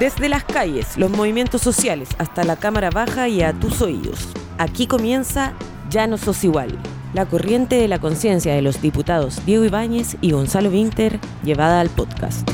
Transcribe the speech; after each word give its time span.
Desde 0.00 0.28
las 0.30 0.44
calles, 0.44 0.96
los 0.96 1.10
movimientos 1.10 1.60
sociales, 1.60 2.08
hasta 2.16 2.42
la 2.42 2.56
cámara 2.56 2.88
baja 2.88 3.28
y 3.28 3.42
a 3.42 3.52
tus 3.52 3.82
oídos. 3.82 4.30
Aquí 4.56 4.86
comienza 4.86 5.52
Ya 5.90 6.06
no 6.06 6.16
sos 6.16 6.42
igual. 6.42 6.70
La 7.12 7.26
corriente 7.26 7.76
de 7.76 7.86
la 7.86 7.98
conciencia 7.98 8.54
de 8.54 8.62
los 8.62 8.80
diputados 8.80 9.44
Diego 9.44 9.62
Ibáñez 9.62 10.16
y 10.22 10.30
Gonzalo 10.30 10.70
Winter 10.70 11.18
llevada 11.44 11.82
al 11.82 11.90
podcast. 11.90 12.50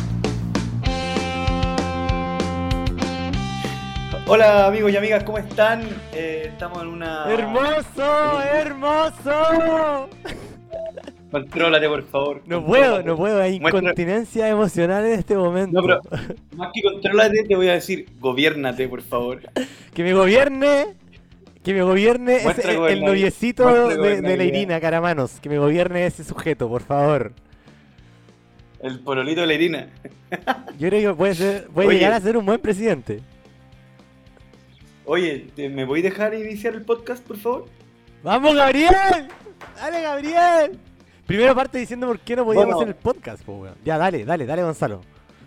Hola 4.26 4.66
amigos 4.66 4.90
y 4.90 4.96
amigas, 4.96 5.22
¿cómo 5.22 5.38
están? 5.38 5.82
Eh, 6.12 6.48
estamos 6.48 6.82
en 6.82 6.88
una... 6.88 7.32
¡Hermoso! 7.32 8.42
¡Hermoso! 8.42 10.08
Contrólate, 11.30 11.88
por 11.88 12.04
favor. 12.04 12.42
No 12.46 12.64
puedo, 12.64 13.02
no 13.02 13.16
puedo, 13.16 13.42
hay 13.42 13.56
incontinencia 13.56 14.48
emocional 14.48 15.04
en 15.04 15.18
este 15.18 15.36
momento. 15.36 15.80
No, 15.80 15.86
pero 15.86 16.00
más 16.56 16.70
que 16.72 16.82
contrólate, 16.82 17.44
te 17.44 17.56
voy 17.56 17.68
a 17.68 17.74
decir, 17.74 18.06
gobiernate, 18.20 18.88
por 18.88 19.02
favor. 19.02 19.40
Que 19.92 20.04
me 20.04 20.14
gobierne, 20.14 20.94
que 21.64 21.74
me 21.74 21.82
gobierne 21.82 22.36
ese, 22.36 22.70
el, 22.92 23.04
noviecito 23.04 23.88
de, 23.88 24.36
la 24.36 24.44
Irina, 24.44 24.80
Caramanos. 24.80 25.40
Que 25.40 25.48
me 25.48 25.58
gobierne 25.58 26.06
ese 26.06 26.22
sujeto, 26.22 26.68
por 26.68 26.82
favor. 26.82 27.32
El 28.80 29.00
pololito 29.00 29.40
de 29.40 29.46
la 29.48 29.54
Irina. 29.54 29.88
Yo 30.78 30.88
creo 30.88 31.10
que 31.10 31.16
puede, 31.16 31.34
ser, 31.34 31.66
puede 31.68 31.94
llegar 31.94 32.12
a 32.12 32.20
ser 32.20 32.36
un 32.36 32.46
buen 32.46 32.60
presidente. 32.60 33.20
Oye, 35.06 35.46
¿me 35.56 35.84
voy 35.84 36.00
a 36.00 36.02
dejar 36.04 36.34
iniciar 36.34 36.74
el 36.74 36.82
podcast, 36.82 37.24
por 37.24 37.36
favor? 37.36 37.66
¡Vamos, 38.22 38.54
Gabriel! 38.54 38.92
¡Dale, 39.76 40.02
Gabriel! 40.02 40.78
Primero 41.26 41.54
parte 41.56 41.78
diciendo 41.78 42.06
por 42.06 42.20
qué 42.20 42.36
no 42.36 42.44
podíamos 42.44 42.76
hacer 42.76 42.88
el 42.88 42.94
podcast, 42.94 43.42
Ya, 43.84 43.98
dale, 43.98 44.24
dale, 44.24 44.46
dale, 44.46 44.62
Gonzalo. 44.62 45.00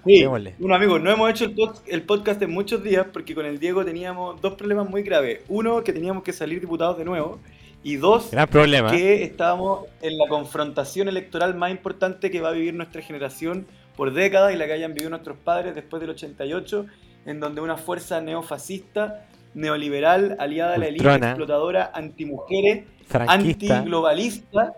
Sí, 0.05 0.25
bueno, 0.25 0.75
amigos, 0.75 1.01
no 1.01 1.11
hemos 1.11 1.29
hecho 1.29 1.45
el, 1.85 2.03
podcast 2.03 2.41
en 2.41 2.51
muchos 2.51 2.83
días 2.83 3.07
porque 3.11 3.35
con 3.35 3.45
el 3.45 3.59
Diego 3.59 3.83
teníamos 3.85 4.41
dos 4.41 4.55
problemas 4.55 4.89
muy 4.89 5.03
graves. 5.03 5.41
Uno, 5.47 5.83
que 5.83 5.93
teníamos 5.93 6.23
que 6.23 6.33
salir 6.33 6.59
diputados 6.59 6.97
de 6.97 7.05
nuevo. 7.05 7.39
Y 7.81 7.95
dos, 7.95 8.31
problema. 8.51 8.91
que 8.91 9.23
estábamos 9.23 9.85
en 10.01 10.17
la 10.17 10.27
confrontación 10.27 11.07
electoral 11.07 11.55
más 11.55 11.71
importante 11.71 12.29
que 12.29 12.41
va 12.41 12.49
a 12.49 12.51
vivir 12.51 12.73
nuestra 12.73 13.01
generación 13.01 13.65
por 13.95 14.11
décadas 14.11 14.53
y 14.53 14.57
la 14.57 14.65
que 14.65 14.73
hayan 14.73 14.93
vivido 14.93 15.09
nuestros 15.09 15.37
padres 15.37 15.75
después 15.75 16.01
del 16.01 16.09
88, 16.09 16.87
en 17.25 17.39
donde 17.39 17.61
una 17.61 17.77
fuerza 17.77 18.19
neofascista, 18.19 19.25
neoliberal, 19.53 20.35
aliada 20.39 20.75
a 20.75 20.77
la 20.77 20.87
élite 20.87 21.09
explotadora, 21.09 21.91
antimujeres, 21.93 22.83
antiglobalista, 23.09 24.73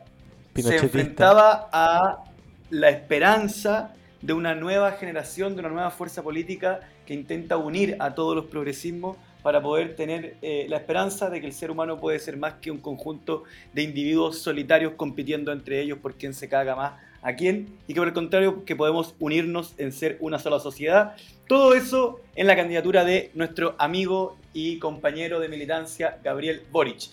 se 0.56 0.78
enfrentaba 0.78 1.70
a 1.72 2.24
la 2.70 2.90
esperanza 2.90 3.94
de 4.22 4.34
una 4.34 4.56
nueva 4.56 4.94
generación, 4.94 5.56
de 5.56 5.62
una 5.62 5.70
nueva 5.70 5.92
fuerza 5.92 6.22
política 6.22 6.82
que 7.06 7.14
intenta 7.14 7.58
unir 7.58 7.98
a 8.00 8.14
todos 8.14 8.36
los 8.36 8.46
progresismos 8.46 9.18
para 9.42 9.62
poder 9.62 9.96
tener 9.96 10.38
eh, 10.42 10.68
la 10.70 10.78
esperanza 10.78 11.30
de 11.30 11.42
que 11.42 11.48
el 11.48 11.54
ser 11.54 11.72
humano 11.72 12.00
puede 12.00 12.20
ser 12.20 12.38
más 12.38 12.56
que 12.56 12.70
un 12.70 12.78
conjunto 12.78 13.44
de 13.74 13.82
individuos 13.82 14.40
solitarios 14.40 14.94
compitiendo 14.96 15.52
entre 15.52 15.82
ellos 15.82 15.98
por 15.98 16.16
quién 16.16 16.34
se 16.34 16.48
caga 16.48 16.76
más 16.76 16.94
a 17.24 17.34
quién 17.36 17.78
y 17.88 17.94
que 17.94 18.00
por 18.00 18.08
el 18.08 18.14
contrario 18.14 18.66
que 18.66 18.76
podemos 18.76 19.16
unirnos 19.20 19.74
en 19.78 19.92
ser 19.92 20.18
una 20.20 20.40
sola 20.40 20.60
sociedad. 20.60 21.16
Todo 21.48 21.74
eso 21.74 22.20
en 22.36 22.48
la 22.48 22.56
candidatura 22.56 23.04
de 23.04 23.32
nuestro 23.34 23.76
amigo 23.78 24.38
y 24.54 24.80
compañero 24.80 25.40
de 25.40 25.50
militancia 25.50 26.20
Gabriel 26.24 26.64
Boric. 26.72 27.10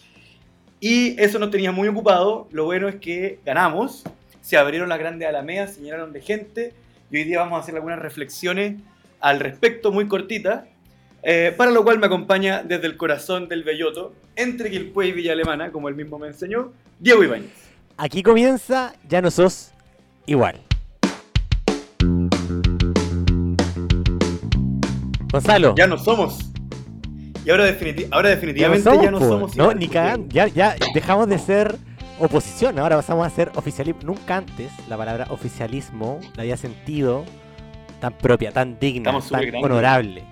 Y 0.80 1.20
eso 1.20 1.38
nos 1.38 1.50
tenía 1.50 1.72
muy 1.72 1.88
ocupado. 1.88 2.48
Lo 2.50 2.64
bueno 2.64 2.88
es 2.88 2.96
que 2.96 3.40
ganamos. 3.44 4.04
Se 4.40 4.56
abrieron 4.56 4.88
las 4.88 4.98
grandes 4.98 5.28
alamedas, 5.28 5.74
se 5.74 5.82
llenaron 5.82 6.12
de 6.12 6.20
gente. 6.20 6.72
Y 7.10 7.18
hoy 7.18 7.24
día 7.24 7.40
vamos 7.40 7.58
a 7.58 7.62
hacer 7.62 7.74
algunas 7.74 7.98
reflexiones 7.98 8.80
al 9.20 9.40
respecto, 9.40 9.92
muy 9.92 10.06
cortitas. 10.06 10.64
Eh, 11.22 11.52
para 11.56 11.72
lo 11.72 11.82
cual 11.82 11.98
me 11.98 12.06
acompaña 12.06 12.62
desde 12.62 12.86
el 12.86 12.96
corazón 12.96 13.48
del 13.48 13.64
Belloto, 13.64 14.14
entre 14.36 14.70
Quilpue 14.70 15.08
y 15.08 15.12
Villa 15.12 15.32
Alemana, 15.32 15.72
como 15.72 15.88
él 15.88 15.96
mismo 15.96 16.18
me 16.18 16.28
enseñó, 16.28 16.72
Diego 17.00 17.24
Ibáñez. 17.24 17.50
Aquí 17.96 18.22
comienza 18.22 18.94
Ya 19.08 19.20
no 19.20 19.30
sos 19.30 19.72
igual. 20.26 20.60
Gonzalo. 25.32 25.74
Ya 25.76 25.86
no 25.88 25.98
somos. 25.98 26.47
Y 27.48 27.50
ahora, 27.50 27.64
definitivamente 27.64 28.90
ya 29.02 29.10
no, 29.10 29.20
somos. 29.20 29.56
No, 29.56 29.72
ni 29.72 29.88
cagan. 29.88 30.28
Ya, 30.28 30.48
ya 30.48 30.76
dejamos 30.92 31.30
de 31.30 31.38
ser 31.38 31.76
oposición. 32.18 32.78
Ahora 32.78 32.96
pasamos 32.96 33.26
a 33.26 33.30
ser 33.30 33.50
oficialismo. 33.54 34.02
Nunca 34.04 34.36
antes 34.36 34.70
la 34.86 34.98
palabra 34.98 35.28
oficialismo 35.30 36.20
la 36.36 36.42
había 36.42 36.58
sentido 36.58 37.24
tan 38.02 38.12
propia, 38.18 38.52
tan 38.52 38.78
digna, 38.78 39.18
tan 39.30 39.64
honorable. 39.64 40.24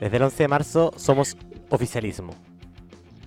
Desde 0.00 0.16
el 0.16 0.22
11 0.22 0.42
de 0.42 0.48
marzo 0.48 0.94
somos 0.96 1.36
oficialismo. 1.68 2.34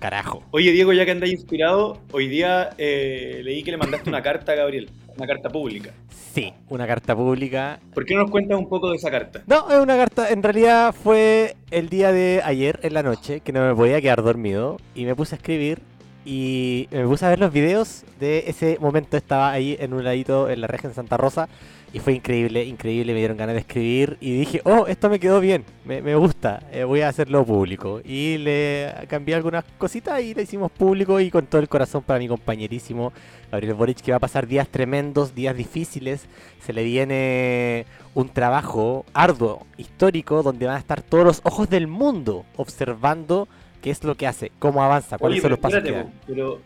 Carajo. 0.00 0.42
Oye, 0.50 0.72
Diego, 0.72 0.92
ya 0.92 1.04
que 1.04 1.12
andáis 1.12 1.34
inspirado, 1.34 2.00
hoy 2.10 2.26
día 2.26 2.70
eh, 2.78 3.42
leí 3.44 3.62
que 3.62 3.70
le 3.70 3.76
mandaste 3.76 4.10
una 4.10 4.22
carta 4.22 4.50
a 4.50 4.54
Gabriel. 4.56 4.90
Una 5.16 5.26
carta 5.26 5.48
pública. 5.48 5.90
Sí, 6.34 6.52
una 6.68 6.86
carta 6.86 7.14
pública. 7.14 7.78
¿Por 7.94 8.04
qué 8.04 8.14
no 8.14 8.22
nos 8.22 8.30
cuentas 8.30 8.58
un 8.58 8.68
poco 8.68 8.90
de 8.90 8.96
esa 8.96 9.10
carta? 9.10 9.42
No, 9.46 9.70
es 9.70 9.78
una 9.78 9.96
carta, 9.96 10.28
en 10.30 10.42
realidad 10.42 10.92
fue 10.92 11.54
el 11.70 11.88
día 11.88 12.10
de 12.10 12.40
ayer 12.44 12.80
en 12.82 12.94
la 12.94 13.02
noche 13.02 13.40
que 13.40 13.52
no 13.52 13.64
me 13.64 13.74
podía 13.74 14.00
quedar 14.00 14.22
dormido 14.22 14.78
y 14.94 15.04
me 15.04 15.14
puse 15.14 15.36
a 15.36 15.38
escribir 15.38 15.80
y 16.24 16.88
me 16.90 17.06
puse 17.06 17.26
a 17.26 17.30
ver 17.30 17.38
los 17.38 17.52
videos 17.52 18.04
de 18.18 18.44
ese 18.46 18.78
momento. 18.80 19.16
Estaba 19.16 19.50
ahí 19.50 19.76
en 19.78 19.92
un 19.92 20.04
ladito 20.04 20.48
en 20.48 20.60
la 20.60 20.66
región 20.66 20.92
de 20.92 20.96
Santa 20.96 21.16
Rosa 21.16 21.48
y 21.94 22.00
fue 22.00 22.14
increíble, 22.14 22.64
increíble, 22.64 23.12
me 23.12 23.20
dieron 23.20 23.36
ganas 23.36 23.54
de 23.54 23.60
escribir 23.60 24.16
y 24.20 24.36
dije, 24.36 24.60
oh, 24.64 24.88
esto 24.88 25.08
me 25.08 25.20
quedó 25.20 25.38
bien, 25.38 25.64
me, 25.84 26.16
gusta, 26.16 26.60
eh, 26.72 26.82
voy 26.82 27.02
a 27.02 27.08
hacerlo 27.08 27.44
público. 27.44 28.00
Y 28.04 28.36
le 28.38 28.92
cambié 29.08 29.36
algunas 29.36 29.64
cositas 29.78 30.20
y 30.20 30.34
le 30.34 30.42
hicimos 30.42 30.72
público 30.72 31.20
y 31.20 31.30
con 31.30 31.46
todo 31.46 31.60
el 31.60 31.68
corazón 31.68 32.02
para 32.02 32.18
mi 32.18 32.26
compañerísimo 32.26 33.12
Gabriel 33.52 33.74
Boric, 33.74 34.00
que 34.00 34.10
va 34.10 34.16
a 34.16 34.20
pasar 34.20 34.48
días 34.48 34.66
tremendos, 34.66 35.36
días 35.36 35.56
difíciles. 35.56 36.26
Se 36.66 36.72
le 36.72 36.82
viene 36.82 37.86
un 38.14 38.28
trabajo 38.28 39.04
arduo, 39.14 39.64
histórico, 39.76 40.42
donde 40.42 40.66
van 40.66 40.74
a 40.74 40.80
estar 40.80 41.00
todos 41.00 41.24
los 41.24 41.40
ojos 41.44 41.70
del 41.70 41.86
mundo 41.86 42.44
observando 42.56 43.46
qué 43.84 43.90
es 43.90 44.02
lo 44.02 44.16
que 44.16 44.26
hace, 44.26 44.50
cómo 44.58 44.82
avanza, 44.82 45.18
cuáles 45.18 45.42
son 45.42 45.50
los 45.50 45.60
pasos 45.60 45.82
que 45.82 46.06
Pero, 46.26 46.60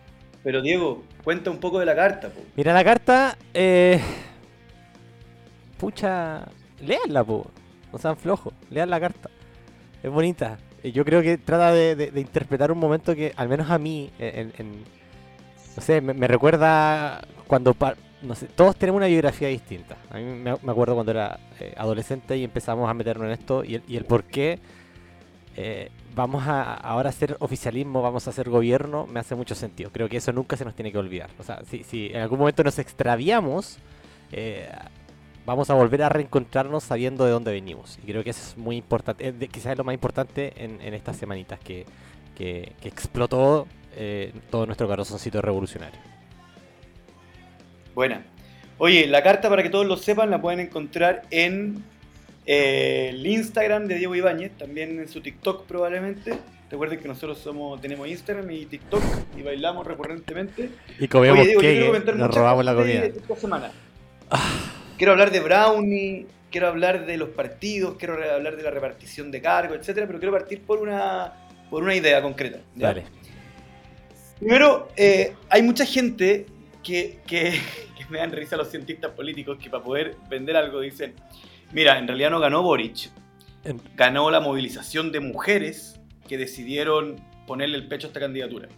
pero 0.44 0.62
Diego, 0.62 1.02
cuenta 1.24 1.50
un 1.50 1.58
poco 1.58 1.80
de 1.80 1.84
la 1.84 1.96
carta. 1.96 2.30
Mira, 2.56 2.72
la 2.72 2.84
carta... 2.84 3.36
Eh 3.52 4.00
pucha, 5.78 6.46
leanla, 6.80 7.24
po. 7.24 7.50
No 7.92 7.98
sean 7.98 8.16
flojos, 8.16 8.52
lean 8.70 8.90
la 8.90 9.00
carta. 9.00 9.30
Es 10.02 10.10
bonita. 10.10 10.58
Yo 10.84 11.04
creo 11.04 11.22
que 11.22 11.38
trata 11.38 11.72
de, 11.72 12.12
interpretar 12.16 12.70
un 12.70 12.78
momento 12.78 13.14
que, 13.14 13.32
al 13.36 13.48
menos 13.48 13.70
a 13.70 13.78
mí, 13.78 14.10
en, 14.18 14.84
no 15.74 15.82
sé, 15.82 16.00
me, 16.00 16.28
recuerda 16.28 17.22
cuando, 17.46 17.74
no 18.22 18.34
sé, 18.34 18.46
todos 18.48 18.76
tenemos 18.76 18.98
una 18.98 19.06
biografía 19.06 19.48
distinta. 19.48 19.96
A 20.10 20.18
mí 20.18 20.24
me, 20.24 20.50
acuerdo 20.50 20.94
cuando 20.94 21.12
era 21.12 21.40
eh, 21.58 21.74
adolescente 21.76 22.36
y 22.36 22.44
empezamos 22.44 22.88
a 22.88 22.94
meternos 22.94 23.26
en 23.26 23.32
esto 23.32 23.64
y 23.64 23.82
el, 23.96 24.04
por 24.04 24.24
qué 24.24 24.58
eh, 25.56 25.90
vamos 26.18 26.48
a 26.48 26.74
ahora 26.74 27.10
hacer 27.10 27.36
oficialismo, 27.38 28.02
vamos 28.02 28.26
a 28.26 28.30
hacer 28.30 28.50
gobierno, 28.50 29.06
me 29.06 29.20
hace 29.20 29.36
mucho 29.36 29.54
sentido. 29.54 29.90
Creo 29.92 30.08
que 30.08 30.16
eso 30.16 30.32
nunca 30.32 30.56
se 30.56 30.64
nos 30.64 30.74
tiene 30.74 30.90
que 30.90 30.98
olvidar. 30.98 31.30
O 31.38 31.44
sea, 31.44 31.62
si, 31.70 31.84
si 31.84 32.08
en 32.08 32.20
algún 32.20 32.40
momento 32.40 32.64
nos 32.64 32.80
extraviamos, 32.80 33.78
eh, 34.32 34.68
vamos 35.46 35.70
a 35.70 35.74
volver 35.74 36.02
a 36.02 36.08
reencontrarnos 36.08 36.82
sabiendo 36.82 37.24
de 37.24 37.30
dónde 37.30 37.52
venimos. 37.52 38.00
Y 38.02 38.06
creo 38.06 38.24
que 38.24 38.30
eso 38.30 38.42
es 38.42 38.58
muy 38.58 38.76
importante, 38.76 39.32
quizás 39.46 39.72
es 39.72 39.78
lo 39.78 39.84
más 39.84 39.94
importante 39.94 40.52
en, 40.56 40.92
estas 40.92 41.16
semanitas, 41.16 41.60
que, 41.60 41.86
explotó 42.82 43.68
eh, 43.94 44.32
todo 44.50 44.66
nuestro 44.66 44.88
corazoncito 44.88 45.40
revolucionario. 45.40 46.00
Buena. 47.94 48.24
Oye, 48.78 49.06
la 49.06 49.22
carta, 49.22 49.48
para 49.48 49.62
que 49.62 49.70
todos 49.70 49.86
lo 49.86 49.96
sepan, 49.96 50.30
la 50.30 50.40
pueden 50.40 50.58
encontrar 50.58 51.22
en 51.30 51.84
eh, 52.50 53.10
el 53.10 53.26
Instagram 53.26 53.86
de 53.88 53.96
Diego 53.96 54.14
Ibáñez, 54.14 54.52
también 54.56 54.98
en 54.98 55.06
su 55.06 55.20
TikTok 55.20 55.66
probablemente. 55.66 56.32
Recuerden 56.70 56.98
que 56.98 57.06
nosotros 57.06 57.36
somos, 57.36 57.78
tenemos 57.82 58.08
Instagram 58.08 58.50
y 58.50 58.64
TikTok 58.64 59.02
y 59.36 59.42
bailamos 59.42 59.86
recurrentemente. 59.86 60.70
Y 60.98 61.08
comemos 61.08 61.46
que 61.46 62.02
nos 62.16 62.34
robamos 62.34 62.64
la 62.64 62.74
comida. 62.74 63.04
Esta 63.04 63.36
semana. 63.36 63.70
Ah. 64.30 64.72
Quiero 64.96 65.12
hablar 65.12 65.30
de 65.30 65.40
Brownie, 65.40 66.26
quiero 66.50 66.68
hablar 66.68 67.04
de 67.04 67.18
los 67.18 67.28
partidos, 67.28 67.96
quiero 67.98 68.14
hablar 68.14 68.56
de 68.56 68.62
la 68.62 68.70
repartición 68.70 69.30
de 69.30 69.42
cargos, 69.42 69.76
etcétera, 69.78 70.06
pero 70.06 70.18
quiero 70.18 70.32
partir 70.32 70.62
por 70.62 70.78
una, 70.78 71.34
por 71.68 71.82
una 71.82 71.94
idea 71.94 72.22
concreta. 72.22 72.60
Dale. 72.74 73.04
Primero, 74.38 74.88
eh, 74.96 75.34
hay 75.50 75.60
mucha 75.60 75.84
gente 75.84 76.46
que, 76.82 77.18
que, 77.26 77.60
me 78.08 78.20
dan 78.20 78.32
risa 78.32 78.56
los 78.56 78.70
cientistas 78.70 79.10
políticos 79.10 79.58
que 79.62 79.68
para 79.68 79.84
poder 79.84 80.16
vender 80.30 80.56
algo 80.56 80.80
dicen, 80.80 81.12
mira, 81.72 81.98
en 81.98 82.06
realidad 82.06 82.30
no 82.30 82.40
ganó 82.40 82.62
Boric, 82.62 83.10
ganó 83.96 84.30
la 84.30 84.40
movilización 84.40 85.12
de 85.12 85.20
mujeres 85.20 86.00
que 86.26 86.38
decidieron 86.38 87.16
ponerle 87.46 87.76
el 87.76 87.88
pecho 87.88 88.06
a 88.06 88.08
esta 88.08 88.20
candidatura. 88.20 88.68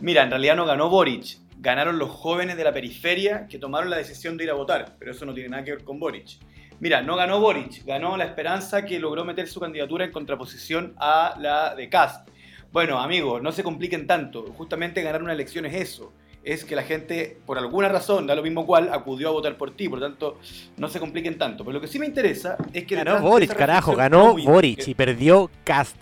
Mira, 0.00 0.22
en 0.22 0.30
realidad 0.30 0.56
no 0.56 0.66
ganó 0.66 0.88
Boric, 0.88 1.38
ganaron 1.58 1.98
los 1.98 2.10
jóvenes 2.10 2.56
de 2.56 2.64
la 2.64 2.72
periferia 2.72 3.46
que 3.48 3.58
tomaron 3.58 3.90
la 3.90 3.96
decisión 3.96 4.36
de 4.36 4.44
ir 4.44 4.50
a 4.50 4.54
votar, 4.54 4.96
pero 4.98 5.12
eso 5.12 5.24
no 5.24 5.34
tiene 5.34 5.50
nada 5.50 5.64
que 5.64 5.72
ver 5.72 5.84
con 5.84 5.98
Boric. 5.98 6.38
Mira, 6.78 7.00
no 7.00 7.16
ganó 7.16 7.40
Boric, 7.40 7.84
ganó 7.86 8.16
la 8.16 8.24
esperanza 8.24 8.84
que 8.84 8.98
logró 8.98 9.24
meter 9.24 9.48
su 9.48 9.60
candidatura 9.60 10.04
en 10.04 10.12
contraposición 10.12 10.94
a 10.98 11.34
la 11.40 11.74
de 11.74 11.88
Cast. 11.88 12.28
Bueno, 12.70 13.00
amigos, 13.00 13.40
no 13.40 13.52
se 13.52 13.62
compliquen 13.62 14.06
tanto. 14.06 14.42
Justamente 14.52 15.02
ganar 15.02 15.22
una 15.22 15.32
elección 15.32 15.64
es 15.64 15.74
eso. 15.74 16.12
Es 16.46 16.64
que 16.64 16.76
la 16.76 16.84
gente, 16.84 17.38
por 17.44 17.58
alguna 17.58 17.88
razón, 17.88 18.24
da 18.24 18.36
lo 18.36 18.42
mismo 18.44 18.64
cual, 18.66 18.90
acudió 18.92 19.30
a 19.30 19.32
votar 19.32 19.58
por 19.58 19.74
ti. 19.74 19.88
Por 19.88 19.98
lo 19.98 20.06
tanto, 20.06 20.38
no 20.76 20.88
se 20.88 21.00
compliquen 21.00 21.38
tanto. 21.38 21.64
Pero 21.64 21.74
lo 21.74 21.80
que 21.80 21.88
sí 21.88 21.98
me 21.98 22.06
interesa 22.06 22.56
es 22.72 22.86
que... 22.86 22.94
Ganó 22.94 23.20
Boric, 23.20 23.52
carajo, 23.52 23.96
ganó 23.96 24.36
Boric 24.36 24.86
y 24.86 24.94
perdió 24.94 25.50
Cast. 25.64 25.96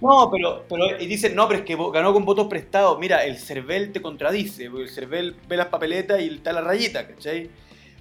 No, 0.00 0.30
pero, 0.32 0.64
pero 0.66 0.98
y 0.98 1.06
dicen, 1.06 1.34
no, 1.34 1.46
pero 1.46 1.60
es 1.60 1.66
que 1.66 1.76
ganó 1.92 2.14
con 2.14 2.24
votos 2.24 2.46
prestados. 2.48 2.98
Mira, 2.98 3.26
el 3.26 3.36
CERVEL 3.36 3.92
te 3.92 4.00
contradice, 4.00 4.70
porque 4.70 4.84
el 4.84 4.88
CERVEL 4.88 5.36
ve 5.46 5.56
las 5.58 5.66
papeletas 5.66 6.22
y 6.22 6.28
está 6.28 6.54
la 6.54 6.62
rayita, 6.62 7.06
¿cachai? 7.06 7.50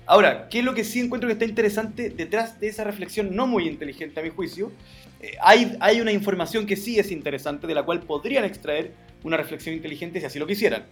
Ahora, 0.06 0.48
¿qué 0.50 0.60
es 0.60 0.66
lo 0.66 0.74
que 0.74 0.86
sí 0.86 1.02
encuentro 1.02 1.28
que 1.28 1.34
está 1.34 1.46
interesante 1.46 2.10
detrás 2.10 2.58
de 2.58 2.70
esa 2.70 2.86
reflexión 2.86 3.36
no 3.36 3.48
muy 3.48 3.68
inteligente 3.68 4.22
a 4.22 4.24
mi 4.24 4.30
juicio? 4.30 4.72
Eh, 5.20 5.34
hay, 5.42 5.78
hay 5.82 6.00
una 6.00 6.14
información 6.14 6.66
que 6.66 6.78
sí 6.78 6.98
es 6.98 7.12
interesante, 7.12 7.68
de 7.68 7.76
la 7.76 7.84
cual 7.84 8.00
podrían 8.00 8.46
extraer 8.46 8.94
una 9.24 9.36
reflexión 9.36 9.76
inteligente 9.76 10.22
si 10.22 10.26
así 10.26 10.40
lo 10.40 10.48
quisieran. 10.48 10.86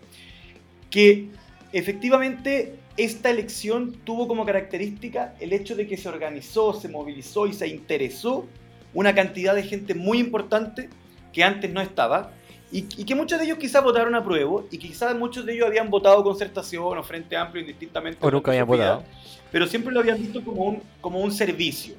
Que 0.90 1.30
efectivamente 1.72 2.76
esta 2.98 3.30
elección 3.30 3.94
tuvo 4.04 4.28
como 4.28 4.46
característica 4.46 5.34
el 5.40 5.54
hecho 5.54 5.76
de 5.76 5.88
que 5.88 5.98
se 5.98 6.10
organizó, 6.10 6.74
se 6.74 6.90
movilizó 6.90 7.48
y 7.48 7.54
se 7.54 7.68
interesó 7.68 8.46
una 8.94 9.14
cantidad 9.16 9.56
de 9.56 9.64
gente 9.64 9.94
muy 9.94 10.20
importante 10.20 10.90
que 11.32 11.44
antes 11.44 11.72
no 11.72 11.80
estaba 11.80 12.32
y, 12.72 12.84
que 12.84 13.16
muchos 13.16 13.40
de 13.40 13.46
ellos 13.46 13.58
quizás 13.58 13.84
votaron 13.84 14.14
a 14.14 14.24
prueba 14.24 14.62
y 14.70 14.78
quizás 14.78 15.16
muchos 15.16 15.46
de 15.46 15.54
ellos 15.54 15.66
habían 15.66 15.90
votado 15.90 16.24
concertación 16.24 16.98
o 16.98 17.04
Frente 17.04 17.36
Amplio 17.36 17.62
indistintamente. 17.62 18.20
O 18.22 18.30
nunca 18.30 18.52
habían 18.52 18.68
votado. 18.68 19.04
Pero 19.52 19.66
siempre 19.66 19.92
lo 19.92 20.00
habían 20.00 20.20
visto 20.20 20.44
como 20.44 20.64
un, 20.66 20.84
como 21.02 21.20
un 21.20 21.32
servicio, 21.32 21.96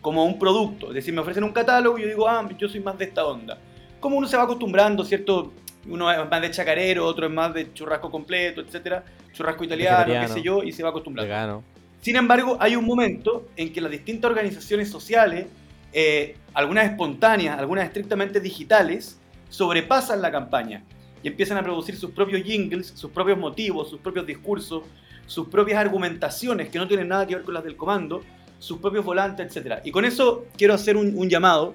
como 0.00 0.24
un 0.24 0.38
producto. 0.38 0.88
Es 0.88 0.94
decir, 0.94 1.12
me 1.12 1.20
ofrecen 1.20 1.42
un 1.42 1.50
catálogo 1.50 1.98
y 1.98 2.02
yo 2.02 2.08
digo, 2.08 2.28
ah, 2.28 2.48
yo 2.56 2.68
soy 2.68 2.78
más 2.78 2.96
de 2.98 3.06
esta 3.06 3.26
onda. 3.26 3.58
Como 3.98 4.16
uno 4.16 4.28
se 4.28 4.36
va 4.36 4.44
acostumbrando, 4.44 5.04
¿cierto? 5.04 5.52
Uno 5.86 6.10
es 6.10 6.30
más 6.30 6.40
de 6.40 6.50
chacarero, 6.50 7.04
otro 7.06 7.26
es 7.26 7.32
más 7.32 7.52
de 7.52 7.72
churrasco 7.72 8.10
completo, 8.10 8.60
etcétera, 8.60 9.04
churrasco 9.32 9.64
italiano, 9.64 10.12
qué 10.12 10.28
sé 10.28 10.42
yo, 10.42 10.62
y 10.62 10.72
se 10.72 10.82
va 10.82 10.90
acostumbrando. 10.90 11.62
Sin 12.00 12.16
embargo, 12.16 12.56
hay 12.60 12.74
un 12.76 12.84
momento 12.84 13.48
en 13.56 13.72
que 13.72 13.80
las 13.80 13.90
distintas 13.90 14.30
organizaciones 14.30 14.90
sociales, 14.90 15.46
eh, 15.92 16.36
algunas 16.52 16.86
espontáneas, 16.86 17.58
algunas 17.58 17.84
estrictamente 17.84 18.40
digitales, 18.40 19.18
sobrepasan 19.48 20.20
la 20.20 20.32
campaña 20.32 20.82
y 21.22 21.28
empiezan 21.28 21.58
a 21.58 21.62
producir 21.62 21.96
sus 21.96 22.10
propios 22.10 22.42
jingles, 22.42 22.88
sus 22.88 23.10
propios 23.10 23.38
motivos, 23.38 23.88
sus 23.88 24.00
propios 24.00 24.26
discursos, 24.26 24.82
sus 25.26 25.48
propias 25.48 25.78
argumentaciones 25.78 26.68
que 26.70 26.78
no 26.78 26.88
tienen 26.88 27.08
nada 27.08 27.26
que 27.26 27.36
ver 27.36 27.44
con 27.44 27.54
las 27.54 27.62
del 27.62 27.76
comando, 27.76 28.22
sus 28.58 28.78
propios 28.78 29.04
volantes, 29.04 29.56
etc. 29.56 29.80
Y 29.84 29.92
con 29.92 30.04
eso 30.04 30.46
quiero 30.56 30.74
hacer 30.74 30.96
un, 30.96 31.28
llamado 31.28 31.74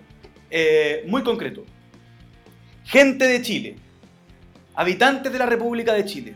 eh, 0.49 1.05
muy 1.07 1.23
concreto. 1.23 1.63
Gente 2.83 3.27
de 3.27 3.41
Chile, 3.41 3.75
habitantes 4.77 5.33
de 5.33 5.39
la 5.39 5.47
República 5.47 5.93
de 5.93 6.05
Chile, 6.05 6.35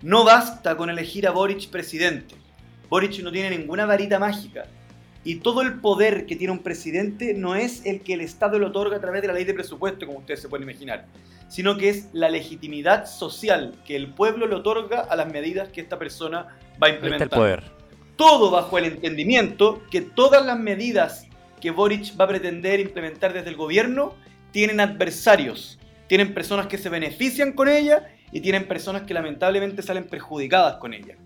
no 0.00 0.24
basta 0.24 0.74
con 0.74 0.88
elegir 0.88 1.28
a 1.28 1.32
Boric 1.32 1.68
presidente. 1.68 2.34
Boric 2.88 3.20
no 3.20 3.30
tiene 3.30 3.56
ninguna 3.56 3.84
varita 3.84 4.18
mágica. 4.18 4.64
Y 5.22 5.36
todo 5.36 5.60
el 5.60 5.80
poder 5.80 6.24
que 6.24 6.36
tiene 6.36 6.52
un 6.52 6.60
presidente 6.60 7.34
no 7.34 7.54
es 7.54 7.84
el 7.84 8.00
que 8.00 8.14
el 8.14 8.22
Estado 8.22 8.58
le 8.58 8.66
otorga 8.66 8.96
a 8.96 9.00
través 9.00 9.20
de 9.20 9.28
la 9.28 9.34
ley 9.34 9.44
de 9.44 9.52
presupuesto, 9.52 10.06
como 10.06 10.20
ustedes 10.20 10.40
se 10.40 10.48
pueden 10.48 10.68
imaginar, 10.68 11.06
sino 11.48 11.76
que 11.76 11.90
es 11.90 12.08
la 12.14 12.30
legitimidad 12.30 13.06
social 13.06 13.74
que 13.84 13.96
el 13.96 14.14
pueblo 14.14 14.46
le 14.46 14.54
otorga 14.54 15.00
a 15.00 15.14
las 15.14 15.30
medidas 15.30 15.68
que 15.68 15.82
esta 15.82 15.98
persona 15.98 16.56
va 16.82 16.86
a 16.86 16.90
implementar. 16.90 17.28
poder. 17.28 17.64
Todo 18.16 18.50
bajo 18.50 18.78
el 18.78 18.84
entendimiento 18.86 19.82
que 19.90 20.00
todas 20.00 20.46
las 20.46 20.58
medidas 20.58 21.26
que 21.60 21.70
Boric 21.70 22.18
va 22.18 22.24
a 22.24 22.28
pretender 22.28 22.80
implementar 22.80 23.34
desde 23.34 23.50
el 23.50 23.56
gobierno 23.56 24.14
tienen 24.52 24.80
adversarios, 24.80 25.78
tienen 26.06 26.34
personas 26.34 26.66
que 26.66 26.78
se 26.78 26.88
benefician 26.88 27.52
con 27.52 27.68
ella 27.68 28.08
y 28.32 28.40
tienen 28.40 28.66
personas 28.68 29.02
que 29.02 29.14
lamentablemente 29.14 29.82
salen 29.82 30.04
perjudicadas 30.04 30.76
con 30.76 30.94
ella. 30.94 31.16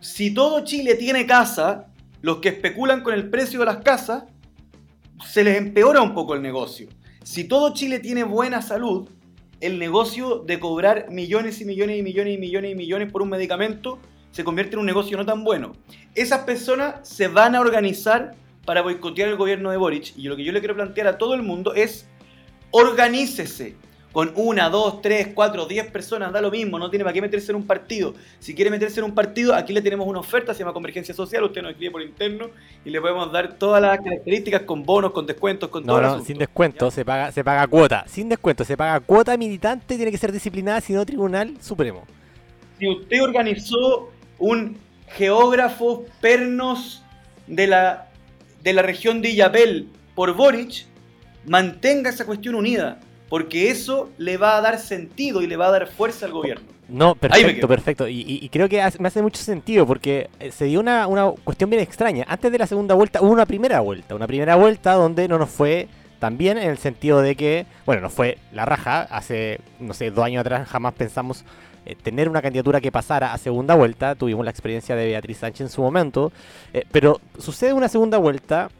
Si 0.00 0.32
todo 0.32 0.64
Chile 0.64 0.94
tiene 0.94 1.26
casa, 1.26 1.86
los 2.20 2.38
que 2.38 2.50
especulan 2.50 3.02
con 3.02 3.14
el 3.14 3.30
precio 3.30 3.60
de 3.60 3.66
las 3.66 3.78
casas, 3.78 4.24
se 5.26 5.44
les 5.44 5.56
empeora 5.56 6.00
un 6.00 6.14
poco 6.14 6.34
el 6.34 6.42
negocio. 6.42 6.88
Si 7.24 7.44
todo 7.44 7.74
Chile 7.74 7.98
tiene 7.98 8.24
buena 8.24 8.62
salud, 8.62 9.08
el 9.60 9.78
negocio 9.78 10.38
de 10.38 10.60
cobrar 10.60 11.10
millones 11.10 11.60
y 11.60 11.64
millones 11.64 11.98
y 11.98 12.02
millones 12.02 12.34
y 12.34 12.38
millones 12.38 12.72
y 12.72 12.74
millones 12.76 13.12
por 13.12 13.22
un 13.22 13.28
medicamento 13.28 13.98
se 14.30 14.44
convierte 14.44 14.74
en 14.74 14.80
un 14.80 14.86
negocio 14.86 15.16
no 15.16 15.26
tan 15.26 15.42
bueno. 15.42 15.72
Esas 16.14 16.40
personas 16.40 17.08
se 17.08 17.28
van 17.28 17.54
a 17.54 17.60
organizar 17.60 18.36
para 18.64 18.82
boicotear 18.82 19.28
el 19.28 19.36
gobierno 19.36 19.70
de 19.70 19.76
Boric 19.76 20.16
y 20.16 20.22
lo 20.22 20.36
que 20.36 20.44
yo 20.44 20.52
le 20.52 20.60
quiero 20.60 20.74
plantear 20.74 21.06
a 21.08 21.18
todo 21.18 21.34
el 21.34 21.42
mundo 21.42 21.74
es 21.74 22.06
organícese, 22.70 23.74
con 24.12 24.32
una, 24.36 24.70
dos, 24.70 25.02
tres, 25.02 25.28
cuatro, 25.34 25.66
diez 25.66 25.86
personas, 25.90 26.32
da 26.32 26.40
lo 26.40 26.50
mismo, 26.50 26.78
no 26.78 26.88
tiene 26.88 27.04
para 27.04 27.12
qué 27.12 27.20
meterse 27.20 27.52
en 27.52 27.56
un 27.56 27.66
partido. 27.66 28.14
Si 28.38 28.54
quiere 28.54 28.70
meterse 28.70 29.00
en 29.00 29.04
un 29.04 29.14
partido, 29.14 29.54
aquí 29.54 29.72
le 29.72 29.82
tenemos 29.82 30.06
una 30.06 30.20
oferta, 30.20 30.54
se 30.54 30.60
llama 30.60 30.72
Convergencia 30.72 31.14
Social, 31.14 31.44
usted 31.44 31.62
nos 31.62 31.72
escribe 31.72 31.92
por 31.92 32.02
interno 32.02 32.46
y 32.84 32.90
le 32.90 33.00
podemos 33.00 33.30
dar 33.30 33.54
todas 33.54 33.82
las 33.82 33.98
características 33.98 34.62
con 34.62 34.84
bonos, 34.84 35.12
con 35.12 35.26
descuentos, 35.26 35.68
con 35.68 35.84
todo. 35.84 36.00
No, 36.00 36.18
no, 36.18 36.24
sin 36.24 36.38
descuento, 36.38 36.90
se 36.90 37.04
paga, 37.04 37.32
se 37.32 37.44
paga 37.44 37.66
cuota, 37.66 38.04
sin 38.08 38.28
descuento, 38.28 38.64
se 38.64 38.76
paga 38.76 39.00
cuota 39.00 39.36
militante, 39.36 39.96
tiene 39.96 40.10
que 40.10 40.18
ser 40.18 40.32
disciplinada, 40.32 40.80
si 40.80 40.94
no 40.94 41.04
Tribunal 41.04 41.56
Supremo. 41.60 42.04
Si 42.78 42.88
usted 42.88 43.22
organizó 43.22 44.10
un 44.38 44.78
geógrafo 45.08 46.06
pernos 46.20 47.02
de 47.46 47.66
la, 47.66 48.08
de 48.62 48.72
la 48.72 48.82
región 48.82 49.20
de 49.20 49.30
Illapel 49.30 49.88
por 50.14 50.34
Boric, 50.34 50.86
mantenga 51.46 52.10
esa 52.10 52.24
cuestión 52.24 52.54
unida 52.54 53.00
porque 53.28 53.70
eso 53.70 54.10
le 54.18 54.36
va 54.36 54.56
a 54.56 54.60
dar 54.60 54.78
sentido 54.78 55.42
y 55.42 55.46
le 55.46 55.56
va 55.56 55.66
a 55.66 55.70
dar 55.70 55.86
fuerza 55.88 56.26
al 56.26 56.32
gobierno. 56.32 56.78
No, 56.88 57.14
perfecto, 57.14 57.68
perfecto. 57.68 58.08
Y, 58.08 58.48
creo 58.50 58.68
que 58.68 58.82
me 58.98 59.08
hace 59.08 59.20
mucho 59.20 59.42
sentido 59.42 59.86
porque 59.86 60.30
eh, 60.40 60.50
se 60.50 60.64
dio 60.64 60.80
una, 60.80 61.06
cuestión 61.44 61.68
bien 61.68 61.82
extraña. 61.82 62.24
Antes 62.28 62.50
de 62.50 62.58
la 62.58 62.66
segunda 62.66 62.94
vuelta 62.94 63.20
hubo 63.20 63.30
una 63.30 63.46
primera 63.46 63.80
vuelta, 63.80 64.14
una 64.14 64.26
primera 64.26 64.56
vuelta 64.56 64.94
donde 64.94 65.28
no 65.28 65.38
nos 65.38 65.50
fue 65.50 65.88
tan 66.18 66.38
bien 66.38 66.56
en 66.58 66.70
el 66.70 66.78
sentido 66.78 67.20
de 67.20 67.36
que, 67.36 67.66
bueno, 67.84 68.00
nos 68.00 68.12
fue 68.12 68.38
la 68.52 68.64
raja. 68.64 69.02
Hace, 69.02 69.60
no 69.78 69.92
sé, 69.92 70.10
dos 70.10 70.24
años 70.24 70.40
atrás 70.40 70.66
jamás 70.66 70.94
pensamos 70.94 71.44
eh, 71.84 71.94
tener 71.94 72.28
una 72.28 72.40
candidatura 72.40 72.80
que 72.80 72.90
pasara 72.90 73.34
a 73.34 73.38
segunda 73.38 73.74
vuelta. 73.74 74.14
Tuvimos 74.14 74.44
la 74.44 74.50
experiencia 74.50 74.96
de 74.96 75.06
Beatriz 75.08 75.38
Sánchez 75.38 75.60
en 75.60 75.68
su 75.68 75.82
momento. 75.82 76.32
Eh, 76.72 76.84
pero 76.90 77.20
sucede 77.38 77.74
una 77.74 77.88
segunda 77.88 78.16
vuelta 78.16 78.70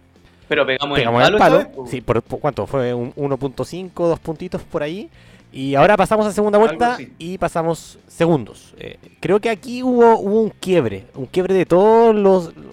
pero 0.49 0.67
pegamos, 0.67 0.99
el 0.99 1.37
palo. 1.37 1.67
sí, 1.87 2.01
por, 2.01 2.23
cuánto? 2.23 2.67
Fue 2.67 2.95
un 2.95 3.13
1.5, 3.15 3.93
dos 3.95 4.19
puntitos 4.19 4.63
por 4.63 4.83
ahí. 4.83 5.09
Y 5.51 5.75
ahora 5.75 5.97
pasamos 5.97 6.27
a 6.27 6.33
segunda 6.33 6.59
vuelta 6.59 6.99
y 7.19 7.39
pasamos 7.39 7.99
segundos. 8.07 8.75
Eh, 8.79 8.99
creo 9.19 9.41
que 9.41 9.49
aquí 9.49 9.83
hubo, 9.83 10.19
hubo 10.19 10.43
un 10.43 10.51
quiebre, 10.51 11.07
un 11.15 11.27
quiebre 11.27 11.55
de 11.55 11.65
todas 11.65 12.15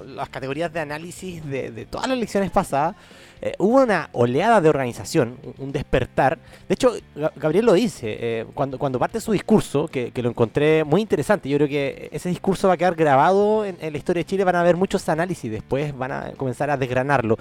las 0.07 0.29
categorías 0.29 0.73
de 0.73 0.81
análisis 0.81 1.45
de, 1.45 1.71
de 1.71 1.85
todas 1.85 2.07
las 2.07 2.17
elecciones 2.17 2.51
pasadas. 2.51 2.95
Eh, 3.41 3.53
hubo 3.59 3.81
una 3.83 4.09
oleada 4.11 4.59
de 4.59 4.69
organización, 4.69 5.37
un, 5.57 5.71
despertar. 5.71 6.37
De 6.67 6.73
hecho, 6.73 6.93
Gabriel 7.35 7.65
lo 7.65 7.73
dice, 7.73 8.17
eh, 8.19 8.45
cuando, 8.53 8.77
cuando 8.77 8.99
parte 8.99 9.21
su 9.21 9.31
discurso, 9.31 9.87
que, 9.87 10.11
lo 10.15 10.29
encontré 10.29 10.83
muy 10.83 11.01
interesante, 11.01 11.47
yo 11.47 11.57
creo 11.57 11.69
que 11.69 12.09
ese 12.11 12.27
discurso 12.29 12.67
va 12.67 12.73
a 12.73 12.77
quedar 12.77 12.95
grabado 12.95 13.63
en, 13.63 13.77
la 13.79 13.97
historia 13.97 14.21
de 14.21 14.25
Chile, 14.25 14.43
van 14.43 14.55
a 14.55 14.61
haber 14.61 14.75
muchos 14.75 15.07
análisis, 15.09 15.51
después 15.51 15.95
van 15.97 16.11
a 16.11 16.31
comenzar 16.33 16.69
a 16.69 16.77
desgranarlo. 16.77 17.37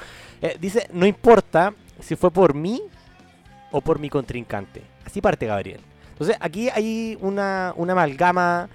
Dice, 0.60 0.88
no 0.92 1.06
importa 1.06 1.74
si 2.00 2.16
fue 2.16 2.30
por 2.30 2.54
mí 2.54 2.82
o 3.72 3.80
por 3.80 3.98
mi 3.98 4.10
contrincante. 4.10 4.93
Así 5.04 5.20
parte 5.20 5.46
Gabriel. 5.46 5.80
Entonces, 6.10 6.36
aquí 6.40 6.68
hay 6.68 7.18
una, 7.20 7.72
una 7.76 7.92
amalgama 7.92 8.68